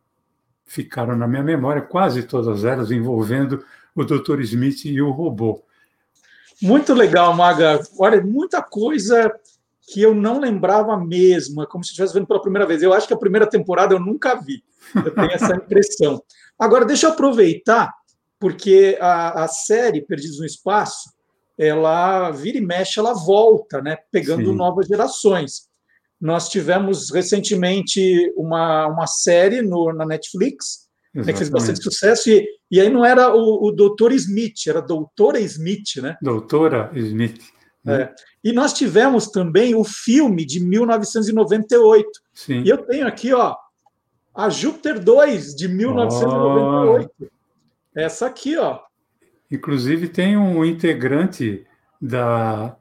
ficaram 0.66 1.18
na 1.18 1.28
minha 1.28 1.44
memória, 1.44 1.82
quase 1.82 2.24
todas 2.24 2.64
elas 2.64 2.92
envolvendo 2.92 3.64
o 3.94 4.06
Dr. 4.06 4.40
Smith 4.40 4.86
e 4.86 5.02
o 5.02 5.12
robô. 5.12 5.62
Muito 6.62 6.94
legal, 6.94 7.36
Maga. 7.36 7.82
Olha, 8.00 8.22
muita 8.22 8.62
coisa 8.62 9.32
que 9.82 10.02
eu 10.02 10.16
não 10.16 10.40
lembrava 10.40 10.96
mesmo, 10.98 11.62
é 11.62 11.66
como 11.66 11.84
se 11.84 11.90
estivesse 11.90 12.14
vendo 12.14 12.26
pela 12.26 12.42
primeira 12.42 12.66
vez. 12.66 12.82
Eu 12.82 12.94
acho 12.94 13.06
que 13.06 13.14
a 13.14 13.18
primeira 13.18 13.46
temporada 13.46 13.94
eu 13.94 14.00
nunca 14.00 14.34
vi. 14.36 14.64
Eu 14.96 15.14
tenho 15.14 15.32
essa 15.32 15.54
impressão. 15.58 16.24
Agora, 16.58 16.86
deixa 16.86 17.08
eu 17.08 17.12
aproveitar 17.12 17.94
porque 18.44 18.98
a, 19.00 19.46
a 19.46 19.48
série 19.48 20.02
Perdidos 20.02 20.38
no 20.40 20.46
Espaço, 20.46 21.14
ela 21.58 22.30
vira 22.32 22.58
e 22.58 22.62
mexe, 22.62 23.00
ela 23.00 23.14
volta, 23.14 23.82
né, 23.82 23.96
pegando 24.12 24.50
Sim. 24.50 24.56
novas 24.58 24.86
gerações. 24.86 25.70
Nós 26.20 26.50
tivemos 26.50 27.10
recentemente 27.10 28.34
uma, 28.36 28.88
uma 28.88 29.08
série 29.08 29.62
no, 29.62 29.94
na 29.94 30.06
Netflix, 30.06 30.90
né, 31.14 31.32
que 31.32 31.38
fez 31.38 31.48
bastante 31.48 31.82
sucesso, 31.82 32.30
e, 32.30 32.46
e 32.70 32.82
aí 32.82 32.90
não 32.90 33.06
era 33.06 33.34
o, 33.34 33.66
o 33.66 33.72
Doutor 33.72 34.12
Smith, 34.12 34.68
era 34.68 34.82
Doutora 34.82 35.40
Smith, 35.40 36.02
né? 36.02 36.18
Doutora 36.22 36.92
Smith. 36.96 37.40
Né? 37.82 38.02
É. 38.02 38.14
E 38.44 38.52
nós 38.52 38.74
tivemos 38.74 39.28
também 39.28 39.74
o 39.74 39.86
filme 39.86 40.46
de 40.46 40.60
1998. 40.60 42.10
Sim. 42.34 42.62
E 42.66 42.68
eu 42.68 42.80
tenho 42.80 43.08
aqui, 43.08 43.34
ó, 43.34 43.56
a 44.36 44.50
Júpiter 44.50 45.02
2, 45.02 45.56
de 45.56 45.70
1998. 45.70 47.10
Oh. 47.22 47.33
Essa 47.96 48.28
aqui, 48.28 48.58
ó. 48.58 48.80
Inclusive 49.50 50.08
tem 50.08 50.36
um 50.36 50.66
integrante 50.66 51.66
da, 52.02 52.76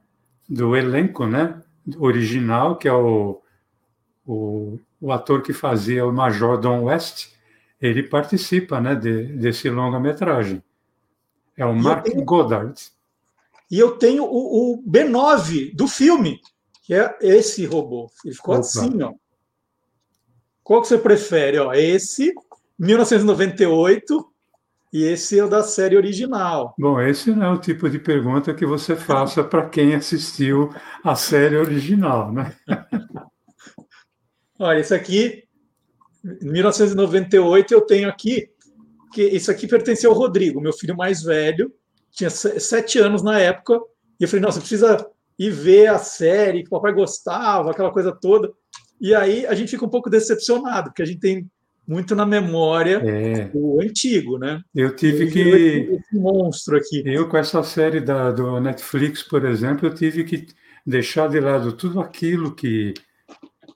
do 0.48 0.74
elenco, 0.74 1.26
né? 1.26 1.60
Original, 1.98 2.76
que 2.76 2.88
é 2.88 2.92
o, 2.92 3.42
o, 4.26 4.78
o 5.00 5.12
ator 5.12 5.42
que 5.42 5.52
fazia 5.52 6.06
o 6.06 6.12
Major 6.12 6.58
Don 6.58 6.84
West. 6.84 7.32
Ele 7.80 8.02
participa, 8.02 8.80
né? 8.80 8.94
De, 8.94 9.24
desse 9.36 9.68
longa-metragem. 9.68 10.62
É 11.56 11.66
o 11.66 11.74
Mark 11.74 12.04
tenho, 12.04 12.24
Goddard. 12.24 12.74
E 13.70 13.78
eu 13.78 13.98
tenho 13.98 14.24
o, 14.24 14.74
o, 14.74 14.82
B9 14.82 15.74
do 15.74 15.86
filme, 15.86 16.40
que 16.82 16.94
é 16.94 17.16
esse 17.20 17.66
robô. 17.66 18.10
Ele 18.24 18.34
ficou 18.34 18.54
Opa. 18.54 18.60
assim, 18.60 19.02
ó. 19.02 19.12
Qual 20.62 20.80
que 20.80 20.88
você 20.88 20.96
prefere? 20.96 21.58
Ó, 21.58 21.74
esse, 21.74 22.32
1998 22.78 24.31
e 24.92 25.04
esse 25.04 25.38
é 25.38 25.44
o 25.44 25.48
da 25.48 25.62
série 25.62 25.96
original. 25.96 26.74
Bom, 26.78 27.00
esse 27.00 27.30
não 27.30 27.46
é 27.46 27.50
o 27.50 27.58
tipo 27.58 27.88
de 27.88 27.98
pergunta 27.98 28.52
que 28.52 28.66
você 28.66 28.94
faça 28.94 29.42
para 29.42 29.68
quem 29.68 29.94
assistiu 29.94 30.70
a 31.02 31.14
série 31.14 31.56
original, 31.56 32.30
né? 32.30 32.54
Olha, 34.58 34.80
esse 34.80 34.94
aqui, 34.94 35.44
1998, 36.22 37.72
eu 37.72 37.80
tenho 37.80 38.08
aqui, 38.08 38.50
que 39.12 39.22
isso 39.22 39.50
aqui 39.50 39.66
pertenceu 39.66 40.10
ao 40.10 40.16
Rodrigo, 40.16 40.60
meu 40.60 40.72
filho 40.72 40.96
mais 40.96 41.22
velho, 41.22 41.72
tinha 42.10 42.28
sete 42.28 42.98
anos 42.98 43.22
na 43.22 43.38
época, 43.38 43.80
e 44.20 44.24
eu 44.24 44.28
falei, 44.28 44.42
nossa, 44.42 44.60
precisa 44.60 45.08
ir 45.38 45.50
ver 45.50 45.86
a 45.86 45.98
série 45.98 46.62
que 46.62 46.68
o 46.68 46.72
papai 46.72 46.92
gostava, 46.92 47.70
aquela 47.70 47.90
coisa 47.90 48.12
toda. 48.12 48.52
E 49.00 49.14
aí 49.14 49.46
a 49.46 49.54
gente 49.54 49.70
fica 49.70 49.86
um 49.86 49.90
pouco 49.90 50.10
decepcionado, 50.10 50.90
porque 50.90 51.02
a 51.02 51.06
gente 51.06 51.18
tem 51.18 51.50
muito 51.86 52.14
na 52.14 52.24
memória 52.24 53.02
é. 53.04 53.50
o 53.52 53.80
antigo, 53.80 54.38
né? 54.38 54.62
Eu 54.74 54.94
tive 54.94 55.30
que 55.30 55.40
esse 55.40 56.16
monstro 56.16 56.76
aqui. 56.76 57.02
Eu 57.04 57.28
com 57.28 57.36
essa 57.36 57.62
série 57.62 58.00
da, 58.00 58.30
do 58.30 58.60
Netflix, 58.60 59.22
por 59.22 59.44
exemplo, 59.44 59.88
eu 59.88 59.94
tive 59.94 60.24
que 60.24 60.46
deixar 60.86 61.28
de 61.28 61.40
lado 61.40 61.72
tudo 61.72 62.00
aquilo 62.00 62.54
que 62.54 62.94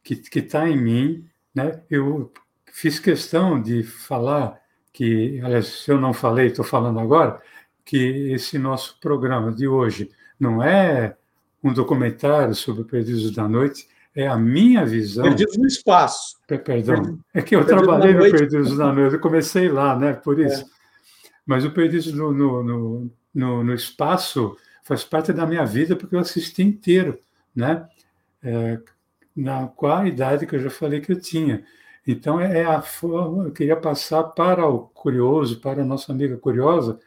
que 0.02 0.38
está 0.38 0.68
em 0.68 0.76
mim, 0.76 1.24
né? 1.52 1.82
Eu 1.90 2.32
fiz 2.72 3.00
questão 3.00 3.60
de 3.60 3.82
falar 3.82 4.60
que, 4.92 5.40
aliás, 5.42 5.66
se 5.66 5.90
eu 5.90 6.00
não 6.00 6.12
falei, 6.12 6.46
estou 6.46 6.64
falando 6.64 7.00
agora, 7.00 7.40
que 7.84 8.32
esse 8.32 8.56
nosso 8.58 9.00
programa 9.00 9.52
de 9.52 9.66
hoje 9.66 10.10
não 10.38 10.62
é 10.62 11.16
um 11.62 11.72
documentário 11.72 12.54
sobre 12.54 12.84
Perdidos 12.84 13.30
da 13.32 13.48
Noite, 13.48 13.88
é 14.16 14.26
a 14.26 14.36
minha 14.36 14.84
visão. 14.86 15.24
Perdidos 15.24 15.58
no 15.58 15.66
espaço. 15.66 16.38
Perdão. 16.46 17.18
É 17.34 17.42
que 17.42 17.54
eu 17.54 17.62
Perdidos 17.62 17.86
trabalhei 17.86 18.14
no 18.14 18.20
Perdidos 18.30 18.78
da 18.78 18.90
Noite, 18.90 19.14
eu 19.14 19.20
comecei 19.20 19.68
lá, 19.68 19.94
né? 19.94 20.14
Por 20.14 20.40
isso. 20.40 20.62
É. 20.62 20.66
Mas 21.44 21.66
o 21.66 21.70
Perdidos 21.70 22.12
no, 22.14 22.32
no, 22.32 23.10
no, 23.34 23.62
no, 23.62 23.74
espaço 23.74 24.56
faz 24.82 25.04
parte 25.04 25.34
da 25.34 25.46
minha 25.46 25.66
vida 25.66 25.94
porque 25.94 26.16
eu 26.16 26.20
assisti 26.20 26.62
inteiro, 26.62 27.18
né? 27.54 27.86
É, 28.42 28.80
na 29.36 29.66
qual 29.66 29.98
a 29.98 30.08
idade 30.08 30.46
que 30.46 30.56
eu 30.56 30.60
já 30.60 30.70
falei 30.70 31.00
que 31.00 31.12
eu 31.12 31.20
tinha. 31.20 31.62
Então, 32.06 32.40
é 32.40 32.64
a 32.64 32.80
forma, 32.80 33.44
eu 33.44 33.52
queria 33.52 33.76
passar 33.76 34.22
para 34.24 34.66
o 34.66 34.86
curioso, 34.88 35.60
para 35.60 35.82
a 35.82 35.84
nossa 35.84 36.10
amiga 36.10 36.38
curiosa, 36.38 36.98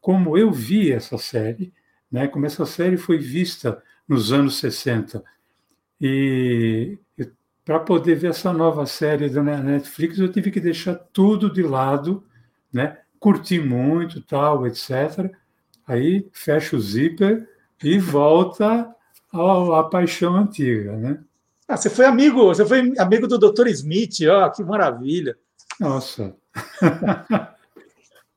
como 0.00 0.38
eu 0.38 0.52
vi 0.52 0.92
essa 0.92 1.18
série, 1.18 1.72
né? 2.10 2.28
como 2.28 2.46
essa 2.46 2.64
série 2.66 2.96
foi 2.96 3.18
vista 3.18 3.82
nos 4.06 4.32
anos 4.32 4.58
60. 4.58 5.24
E, 6.02 6.98
e 7.16 7.30
para 7.64 7.78
poder 7.78 8.16
ver 8.16 8.30
essa 8.30 8.52
nova 8.52 8.84
série 8.86 9.30
da 9.30 9.40
Netflix, 9.40 10.18
eu 10.18 10.32
tive 10.32 10.50
que 10.50 10.58
deixar 10.58 10.96
tudo 10.96 11.48
de 11.48 11.62
lado, 11.62 12.24
né? 12.72 12.98
curti 13.20 13.60
muito, 13.60 14.20
tal, 14.20 14.66
etc. 14.66 15.30
Aí 15.86 16.28
fecha 16.32 16.74
o 16.74 16.80
zíper 16.80 17.48
e 17.84 17.96
volta 18.00 18.92
à 19.32 19.82
paixão 19.84 20.34
antiga, 20.34 20.96
né? 20.96 21.20
Ah, 21.68 21.76
você 21.76 21.88
foi 21.88 22.04
amigo, 22.04 22.46
você 22.46 22.66
foi 22.66 22.92
amigo 22.98 23.28
do 23.28 23.38
Dr. 23.38 23.68
Smith, 23.68 24.18
ó, 24.28 24.50
que 24.50 24.64
maravilha. 24.64 25.36
Nossa. 25.78 26.34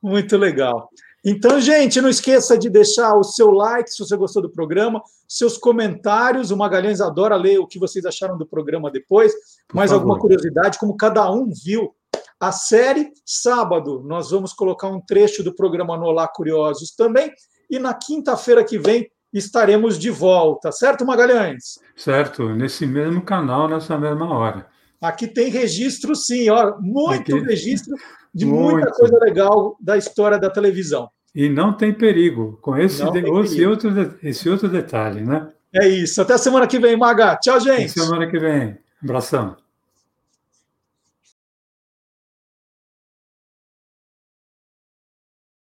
Muito 0.00 0.36
legal. 0.36 0.88
Então, 1.28 1.60
gente, 1.60 2.00
não 2.00 2.08
esqueça 2.08 2.56
de 2.56 2.70
deixar 2.70 3.16
o 3.16 3.24
seu 3.24 3.50
like 3.50 3.90
se 3.90 3.98
você 3.98 4.16
gostou 4.16 4.40
do 4.40 4.48
programa, 4.48 5.02
seus 5.26 5.58
comentários. 5.58 6.52
O 6.52 6.56
Magalhães 6.56 7.00
adora 7.00 7.34
ler 7.34 7.58
o 7.58 7.66
que 7.66 7.80
vocês 7.80 8.04
acharam 8.06 8.38
do 8.38 8.46
programa 8.46 8.92
depois. 8.92 9.32
Por 9.66 9.74
Mais 9.74 9.90
favor. 9.90 10.02
alguma 10.02 10.20
curiosidade, 10.20 10.78
como 10.78 10.96
cada 10.96 11.28
um 11.32 11.50
viu 11.64 11.92
a 12.38 12.52
série. 12.52 13.10
Sábado, 13.24 14.04
nós 14.06 14.30
vamos 14.30 14.52
colocar 14.52 14.86
um 14.86 15.00
trecho 15.00 15.42
do 15.42 15.52
programa 15.52 15.96
no 15.96 16.06
Olá 16.06 16.28
Curiosos 16.28 16.94
também. 16.94 17.32
E 17.68 17.80
na 17.80 17.92
quinta-feira 17.92 18.62
que 18.62 18.78
vem, 18.78 19.10
estaremos 19.32 19.98
de 19.98 20.10
volta, 20.10 20.70
certo, 20.70 21.04
Magalhães? 21.04 21.80
Certo, 21.96 22.50
nesse 22.50 22.86
mesmo 22.86 23.20
canal, 23.20 23.66
nessa 23.68 23.98
mesma 23.98 24.32
hora. 24.32 24.68
Aqui 25.02 25.26
tem 25.26 25.50
registro, 25.50 26.14
sim, 26.14 26.48
ó, 26.50 26.78
muito 26.80 27.34
Aqui... 27.34 27.44
registro 27.46 27.96
de 28.32 28.46
muito. 28.46 28.74
muita 28.74 28.92
coisa 28.92 29.18
legal 29.18 29.76
da 29.80 29.96
história 29.96 30.38
da 30.38 30.48
televisão. 30.48 31.10
E 31.36 31.50
não 31.50 31.70
tem 31.70 31.92
perigo, 31.92 32.58
com 32.62 32.74
esse, 32.74 33.04
de, 33.04 33.12
perigo. 33.12 33.42
esse, 33.42 33.66
outro, 33.66 34.14
esse 34.22 34.48
outro 34.48 34.70
detalhe, 34.70 35.20
né? 35.20 35.48
É 35.74 35.86
isso. 35.86 36.22
Até 36.22 36.38
semana 36.38 36.66
que 36.66 36.78
vem, 36.78 36.96
Maga. 36.96 37.36
Tchau, 37.36 37.60
gente. 37.60 37.90
Até 37.90 38.06
semana 38.06 38.26
que 38.26 38.38
vem. 38.38 38.78
Abração. 39.04 39.54